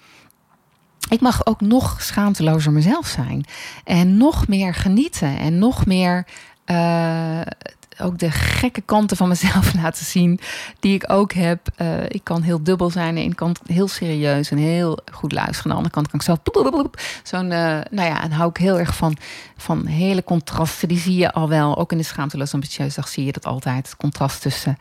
ik 1.09 1.21
mag 1.21 1.45
ook 1.45 1.61
nog 1.61 2.01
schaamtelozer 2.01 2.71
mezelf 2.71 3.07
zijn. 3.07 3.45
En 3.83 4.17
nog 4.17 4.47
meer 4.47 4.73
genieten. 4.73 5.37
En 5.37 5.57
nog 5.57 5.85
meer 5.85 6.25
uh, 6.65 7.41
ook 7.99 8.17
de 8.17 8.31
gekke 8.31 8.81
kanten 8.81 9.17
van 9.17 9.27
mezelf 9.27 9.73
laten 9.81 10.05
zien. 10.05 10.39
Die 10.79 10.93
ik 10.93 11.03
ook 11.07 11.33
heb. 11.33 11.67
Uh, 11.77 12.03
ik 12.07 12.23
kan 12.23 12.41
heel 12.41 12.63
dubbel 12.63 12.89
zijn. 12.89 13.17
En 13.17 13.23
ik 13.23 13.35
kan 13.35 13.55
heel 13.65 13.87
serieus 13.87 14.51
en 14.51 14.57
heel 14.57 14.99
goed 15.11 15.31
luisteren. 15.31 15.63
Aan 15.63 15.69
de 15.69 15.75
andere 15.75 15.93
kant 15.93 16.07
kan 16.07 16.19
ik 16.19 16.25
zo. 16.25 16.87
Zo'n. 17.23 17.45
Uh, 17.45 17.79
nou 17.89 18.09
ja, 18.09 18.23
en 18.23 18.31
hou 18.31 18.49
ik 18.49 18.57
heel 18.57 18.79
erg 18.79 18.95
van. 18.95 19.17
Van 19.57 19.85
hele 19.85 20.23
contrasten. 20.23 20.87
Die 20.87 20.97
zie 20.97 21.15
je 21.15 21.31
al 21.31 21.49
wel. 21.49 21.77
Ook 21.77 21.91
in 21.91 21.97
de 21.97 22.03
schaamteloos 22.03 22.53
ambitieus 22.53 22.95
dag 22.95 23.07
zie 23.07 23.25
je 23.25 23.31
dat 23.31 23.45
altijd. 23.45 23.87
Het 23.87 23.97
contrast 23.97 24.41
tussen 24.41 24.77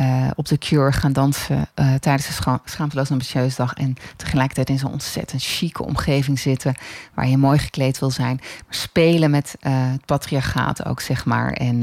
uh, 0.00 0.30
op 0.34 0.46
de 0.46 0.58
Cure 0.58 0.92
gaan 0.92 1.12
dansen 1.12 1.56
uh, 1.56 1.94
tijdens 1.94 2.26
de 2.26 2.32
scha 2.32 2.60
Schaamteloos 2.64 3.10
Ambitieus 3.10 3.56
Dag. 3.56 3.74
En 3.74 3.96
tegelijkertijd 4.16 4.68
in 4.68 4.78
zo'n 4.78 4.92
ontzettend 4.92 5.42
chique 5.42 5.84
omgeving 5.84 6.38
zitten. 6.38 6.74
Waar 7.14 7.28
je 7.28 7.36
mooi 7.36 7.58
gekleed 7.58 7.98
wil 7.98 8.10
zijn. 8.10 8.36
Maar 8.40 8.74
spelen 8.74 9.30
met 9.30 9.56
uh, 9.60 9.72
het 9.92 10.04
patriarchaat 10.04 10.84
ook, 10.84 11.00
zeg 11.00 11.24
maar. 11.24 11.52
En 11.52 11.82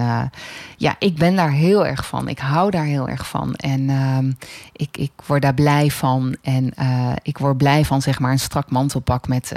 ja, 0.77 0.95
ik 0.99 1.15
ben 1.15 1.35
daar 1.35 1.51
heel 1.51 1.85
erg 1.85 2.07
van. 2.07 2.27
Ik 2.27 2.39
hou 2.39 2.71
daar 2.71 2.85
heel 2.85 3.09
erg 3.09 3.27
van. 3.27 3.55
En 3.55 3.89
ehm, 3.89 4.31
ik, 4.71 4.97
ik 4.97 5.11
word 5.25 5.41
daar 5.41 5.53
blij 5.53 5.91
van. 5.91 6.35
En 6.41 6.73
ik 7.21 7.37
word 7.37 7.57
blij 7.57 7.85
van, 7.85 8.01
zeg 8.01 8.19
maar, 8.19 8.31
een 8.31 8.39
strak 8.39 8.71
mantelpak 8.71 9.27
met 9.27 9.51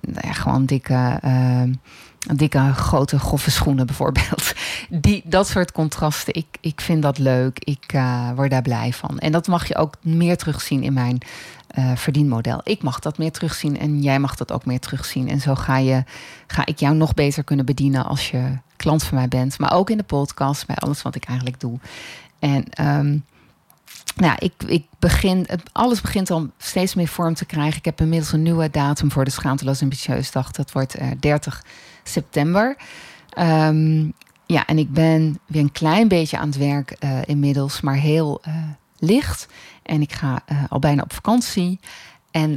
nou 0.00 0.34
gewoon 0.34 0.64
dikke 0.64 1.18
ehm, 1.20 1.72
dikke, 2.18 2.72
grote, 2.74 3.18
grove 3.18 3.50
schoenen 3.50 3.86
bijvoorbeeld. 3.86 4.52
Die, 4.88 5.22
dat 5.24 5.48
soort 5.48 5.72
contrasten, 5.72 6.34
ik, 6.34 6.46
ik 6.60 6.80
vind 6.80 7.02
dat 7.02 7.18
leuk. 7.18 7.58
Ik 7.58 7.92
uh, 7.94 8.30
word 8.34 8.50
daar 8.50 8.62
blij 8.62 8.92
van. 8.92 9.18
En 9.18 9.32
dat 9.32 9.46
mag 9.46 9.68
je 9.68 9.76
ook 9.76 9.94
meer 10.00 10.36
terugzien 10.36 10.82
in 10.82 10.92
mijn 10.92 11.18
uh, 11.78 11.96
verdienmodel. 11.96 12.60
Ik 12.64 12.82
mag 12.82 12.98
dat 12.98 13.18
meer 13.18 13.32
terugzien 13.32 13.78
en 13.78 14.02
jij 14.02 14.18
mag 14.18 14.34
dat 14.34 14.52
ook 14.52 14.66
meer 14.66 14.80
terugzien. 14.80 15.28
En 15.28 15.40
zo 15.40 15.54
ga, 15.54 15.76
je, 15.76 16.04
ga 16.46 16.66
ik 16.66 16.78
jou 16.78 16.94
nog 16.94 17.14
beter 17.14 17.44
kunnen 17.44 17.64
bedienen 17.64 18.04
als 18.04 18.30
je 18.30 18.58
klant 18.76 19.02
van 19.02 19.18
mij 19.18 19.28
bent. 19.28 19.58
Maar 19.58 19.72
ook 19.72 19.90
in 19.90 19.96
de 19.96 20.02
podcast, 20.02 20.66
bij 20.66 20.76
alles 20.76 21.02
wat 21.02 21.14
ik 21.14 21.24
eigenlijk 21.24 21.60
doe. 21.60 21.78
En... 22.38 22.64
Um, 22.80 23.24
nou, 24.16 24.36
ik, 24.38 24.52
ik 24.66 24.86
begin, 24.98 25.46
alles 25.72 26.00
begint 26.00 26.30
al 26.30 26.48
steeds 26.58 26.94
meer 26.94 27.08
vorm 27.08 27.34
te 27.34 27.44
krijgen. 27.44 27.78
Ik 27.78 27.84
heb 27.84 28.00
inmiddels 28.00 28.32
een 28.32 28.42
nieuwe 28.42 28.70
datum 28.70 29.12
voor 29.12 29.24
de 29.24 29.30
Schaamteloos 29.30 29.82
Ambitieus 29.82 30.30
Dag. 30.30 30.50
Dat 30.50 30.72
wordt 30.72 31.00
uh, 31.00 31.06
30 31.20 31.64
september. 32.08 32.76
Um, 33.38 34.12
ja, 34.46 34.66
en 34.66 34.78
ik 34.78 34.92
ben 34.92 35.38
weer 35.46 35.62
een 35.62 35.72
klein 35.72 36.08
beetje 36.08 36.38
aan 36.38 36.46
het 36.48 36.56
werk 36.56 36.96
uh, 37.00 37.18
inmiddels, 37.24 37.80
maar 37.80 37.94
heel 37.94 38.40
uh, 38.48 38.54
licht. 38.98 39.46
En 39.82 40.00
ik 40.00 40.12
ga 40.12 40.42
uh, 40.52 40.62
al 40.68 40.78
bijna 40.78 41.02
op 41.02 41.12
vakantie. 41.12 41.80
En 42.30 42.56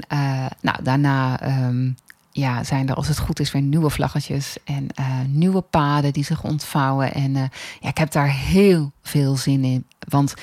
nou, 0.61 0.83
daarna 0.83 1.47
um, 1.67 1.95
ja, 2.31 2.63
zijn 2.63 2.89
er, 2.89 2.95
als 2.95 3.07
het 3.07 3.19
goed 3.19 3.39
is, 3.39 3.51
weer 3.51 3.61
nieuwe 3.61 3.89
vlaggetjes 3.89 4.57
en 4.63 4.87
nieuwe 5.27 5.61
paden 5.61 6.13
die 6.13 6.23
zich 6.23 6.43
ontvouwen. 6.43 7.13
En 7.13 7.33
ja, 7.79 7.89
ik 7.89 7.97
heb 7.97 8.11
daar 8.11 8.31
heel 8.31 8.91
veel 9.01 9.35
zin 9.35 9.63
in. 9.63 9.85
Want 10.09 10.33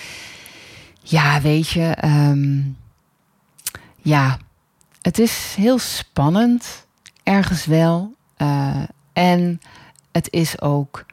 ja, 1.02 1.40
weet 1.40 1.68
je, 1.68 1.96
um, 2.04 2.76
ja, 3.96 4.38
het 5.02 5.18
is 5.18 5.54
heel 5.56 5.78
spannend, 5.78 6.86
ergens 7.22 7.64
wel. 7.64 8.14
En 9.18 9.60
het 10.12 10.32
is 10.32 10.60
ook 10.60 11.06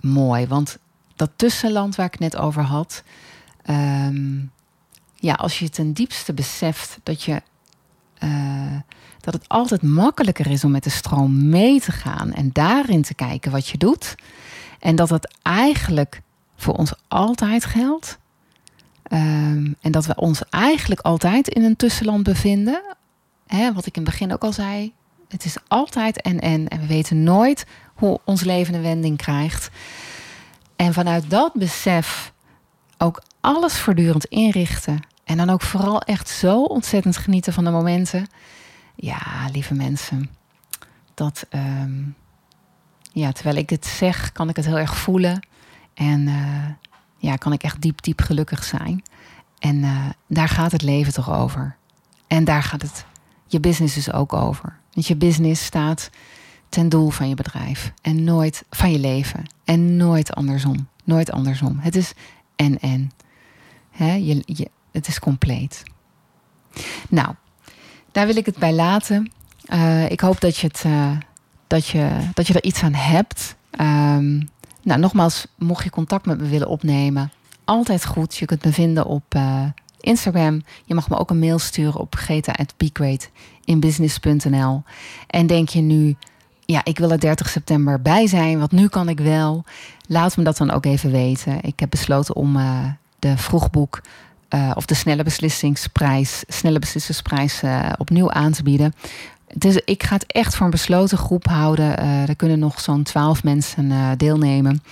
mooi, 0.00 0.46
want 0.46 0.78
dat 1.16 1.30
tussenland 1.36 1.94
waar 1.94 2.06
ik 2.06 2.18
net 2.18 2.36
over 2.36 2.62
had, 2.62 3.02
um, 3.70 4.50
ja, 5.14 5.34
als 5.34 5.58
je 5.58 5.68
ten 5.68 5.92
diepste 5.92 6.32
beseft 6.32 6.98
dat 7.02 7.22
je 7.22 7.42
uh, 8.24 8.76
dat 9.20 9.34
het 9.34 9.48
altijd 9.48 9.82
makkelijker 9.82 10.46
is 10.46 10.64
om 10.64 10.70
met 10.70 10.84
de 10.84 10.90
stroom 10.90 11.48
mee 11.48 11.80
te 11.80 11.92
gaan 11.92 12.32
en 12.32 12.50
daarin 12.52 13.02
te 13.02 13.14
kijken 13.14 13.50
wat 13.50 13.68
je 13.68 13.78
doet, 13.78 14.14
en 14.78 14.96
dat 14.96 15.10
het 15.10 15.34
eigenlijk 15.42 16.22
voor 16.56 16.74
ons 16.74 16.94
altijd 17.08 17.64
geldt. 17.64 18.18
Um, 19.08 19.76
en 19.80 19.92
dat 19.92 20.06
we 20.06 20.14
ons 20.14 20.42
eigenlijk 20.48 21.00
altijd 21.00 21.48
in 21.48 21.64
een 21.64 21.76
tussenland 21.76 22.22
bevinden. 22.22 22.82
Hè, 23.46 23.72
wat 23.72 23.86
ik 23.86 23.96
in 23.96 24.02
het 24.02 24.10
begin 24.10 24.32
ook 24.32 24.42
al 24.42 24.52
zei. 24.52 24.92
Het 25.32 25.44
is 25.44 25.56
altijd 25.68 26.20
en 26.20 26.40
en. 26.40 26.68
En 26.68 26.80
we 26.80 26.86
weten 26.86 27.22
nooit 27.22 27.66
hoe 27.94 28.20
ons 28.24 28.42
leven 28.42 28.74
een 28.74 28.82
wending 28.82 29.16
krijgt. 29.16 29.70
En 30.76 30.92
vanuit 30.92 31.30
dat 31.30 31.52
besef 31.52 32.32
ook 32.98 33.22
alles 33.40 33.78
voortdurend 33.78 34.24
inrichten. 34.24 35.06
En 35.24 35.36
dan 35.36 35.50
ook 35.50 35.62
vooral 35.62 36.00
echt 36.00 36.28
zo 36.28 36.62
ontzettend 36.62 37.16
genieten 37.16 37.52
van 37.52 37.64
de 37.64 37.70
momenten. 37.70 38.26
Ja, 38.94 39.48
lieve 39.52 39.74
mensen. 39.74 40.30
Dat, 41.14 41.46
um, 41.50 42.14
ja, 43.12 43.32
terwijl 43.32 43.56
ik 43.56 43.68
dit 43.68 43.86
zeg, 43.86 44.32
kan 44.32 44.48
ik 44.48 44.56
het 44.56 44.64
heel 44.64 44.78
erg 44.78 44.96
voelen. 44.96 45.46
En 45.94 46.20
uh, 46.26 46.64
ja, 47.16 47.36
kan 47.36 47.52
ik 47.52 47.62
echt 47.62 47.80
diep, 47.80 48.02
diep 48.02 48.20
gelukkig 48.20 48.64
zijn. 48.64 49.02
En 49.58 49.76
uh, 49.76 50.06
daar 50.26 50.48
gaat 50.48 50.72
het 50.72 50.82
leven 50.82 51.12
toch 51.12 51.30
over. 51.30 51.76
En 52.26 52.44
daar 52.44 52.62
gaat 52.62 52.82
het 52.82 53.06
je 53.46 53.60
business 53.60 53.94
dus 53.94 54.12
ook 54.12 54.32
over. 54.32 54.80
Want 54.92 55.06
je 55.06 55.16
business 55.16 55.64
staat 55.64 56.10
ten 56.68 56.88
doel 56.88 57.10
van 57.10 57.28
je 57.28 57.34
bedrijf 57.34 57.92
en 58.02 58.24
nooit 58.24 58.64
van 58.70 58.92
je 58.92 58.98
leven. 58.98 59.44
En 59.64 59.96
nooit 59.96 60.34
andersom. 60.34 60.88
Nooit 61.04 61.30
andersom. 61.30 61.78
Het 61.78 61.96
is 61.96 62.12
en 62.56 62.80
en. 62.80 63.10
Hè, 63.90 64.12
je, 64.12 64.42
je, 64.46 64.70
het 64.90 65.08
is 65.08 65.18
compleet. 65.18 65.82
Nou, 67.08 67.34
daar 68.12 68.26
wil 68.26 68.36
ik 68.36 68.46
het 68.46 68.58
bij 68.58 68.72
laten. 68.72 69.32
Uh, 69.72 70.10
ik 70.10 70.20
hoop 70.20 70.40
dat 70.40 70.56
je, 70.56 70.66
het, 70.66 70.82
uh, 70.86 71.16
dat, 71.66 71.86
je, 71.86 72.28
dat 72.34 72.46
je 72.46 72.54
er 72.54 72.64
iets 72.64 72.82
aan 72.82 72.94
hebt. 72.94 73.56
Um, 73.80 74.48
nou, 74.82 75.00
nogmaals, 75.00 75.46
mocht 75.58 75.84
je 75.84 75.90
contact 75.90 76.26
met 76.26 76.40
me 76.40 76.46
willen 76.46 76.68
opnemen, 76.68 77.32
altijd 77.64 78.06
goed. 78.06 78.36
Je 78.36 78.44
kunt 78.44 78.64
me 78.64 78.72
vinden 78.72 79.06
op 79.06 79.34
uh, 79.36 79.64
Instagram. 80.02 80.62
Je 80.84 80.94
mag 80.94 81.08
me 81.08 81.18
ook 81.18 81.30
een 81.30 81.38
mail 81.38 81.58
sturen 81.58 82.00
op 82.00 82.14
greta.bgreatinbusiness.nl. 82.14 84.82
En 85.26 85.46
denk 85.46 85.68
je 85.68 85.80
nu, 85.80 86.16
ja, 86.64 86.84
ik 86.84 86.98
wil 86.98 87.10
er 87.10 87.20
30 87.20 87.48
september 87.48 88.02
bij 88.02 88.26
zijn, 88.26 88.58
want 88.58 88.72
nu 88.72 88.88
kan 88.88 89.08
ik 89.08 89.20
wel. 89.20 89.64
Laat 90.06 90.36
me 90.36 90.44
dat 90.44 90.56
dan 90.56 90.70
ook 90.70 90.84
even 90.84 91.10
weten. 91.10 91.58
Ik 91.62 91.80
heb 91.80 91.90
besloten 91.90 92.36
om 92.36 92.56
uh, 92.56 92.84
de 93.18 93.36
vroegboek 93.36 94.00
uh, 94.50 94.70
of 94.74 94.86
de 94.86 94.94
snelle 94.94 95.22
beslissingsprijs, 95.22 96.44
snelle 96.46 96.78
beslissingsprijs 96.78 97.62
uh, 97.62 97.92
opnieuw 97.98 98.30
aan 98.30 98.52
te 98.52 98.62
bieden. 98.62 98.94
Dus 99.54 99.80
ik 99.84 100.02
ga 100.02 100.14
het 100.14 100.26
echt 100.26 100.54
voor 100.54 100.64
een 100.64 100.70
besloten 100.70 101.18
groep 101.18 101.46
houden. 101.46 101.98
Er 101.98 102.36
kunnen 102.36 102.58
nog 102.58 102.80
zo'n 102.80 103.02
12 103.02 103.42
mensen 103.42 104.18
deelnemen. 104.18 104.82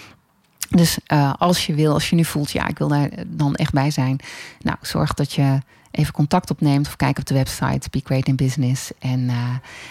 Dus 0.71 0.99
als 1.39 1.67
je 1.67 1.75
wil, 1.75 1.93
als 1.93 2.11
je 2.11 2.17
nu 2.17 2.25
voelt, 2.25 2.51
ja, 2.51 2.67
ik 2.67 2.79
wil 2.79 2.89
daar 2.89 3.09
dan 3.27 3.55
echt 3.55 3.73
bij 3.73 3.91
zijn. 3.91 4.19
Nou, 4.61 4.77
zorg 4.81 5.15
dat 5.15 5.33
je 5.33 5.59
even 5.91 6.13
contact 6.13 6.51
opneemt 6.51 6.87
of 6.87 6.97
kijk 6.97 7.19
op 7.19 7.27
de 7.27 7.35
website 7.35 7.89
Be 7.91 8.01
Great 8.05 8.27
in 8.27 8.37
Business. 8.37 8.91
En 8.99 9.21
uh, 9.21 9.35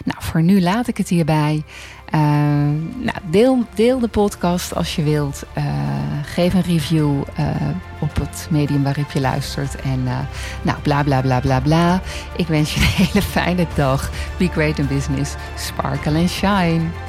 nou, 0.06 0.18
voor 0.20 0.42
nu 0.42 0.62
laat 0.62 0.88
ik 0.88 0.98
het 0.98 1.10
hierbij. 1.10 1.64
Uh, 2.16 2.22
nou, 2.96 3.18
deel, 3.30 3.66
deel 3.76 4.00
de 4.00 4.08
podcast 4.08 4.76
als 4.76 4.96
je 4.96 5.04
wilt. 5.04 5.44
Uh, 5.58 5.64
geef 6.24 6.54
een 6.54 6.62
review 6.62 7.22
op 8.00 8.16
het 8.16 8.48
medium 8.50 8.84
waarop 8.84 9.12
je 9.12 9.22
luistert. 9.22 9.76
En 9.76 10.04
nou, 10.62 10.82
bla 10.82 11.04
bla 11.04 11.22
bla 11.22 11.40
bla 11.40 11.60
bla. 11.60 12.02
Ik 12.36 12.48
wens 12.48 12.74
je 12.74 12.80
een 12.80 13.06
hele 13.06 13.22
fijne 13.22 13.68
dag. 13.76 14.10
Be 14.38 14.48
Great 14.48 14.80
in 14.80 14.88
Business. 14.88 15.36
Sparkle 15.56 16.20
and 16.20 16.30
shine. 16.30 17.09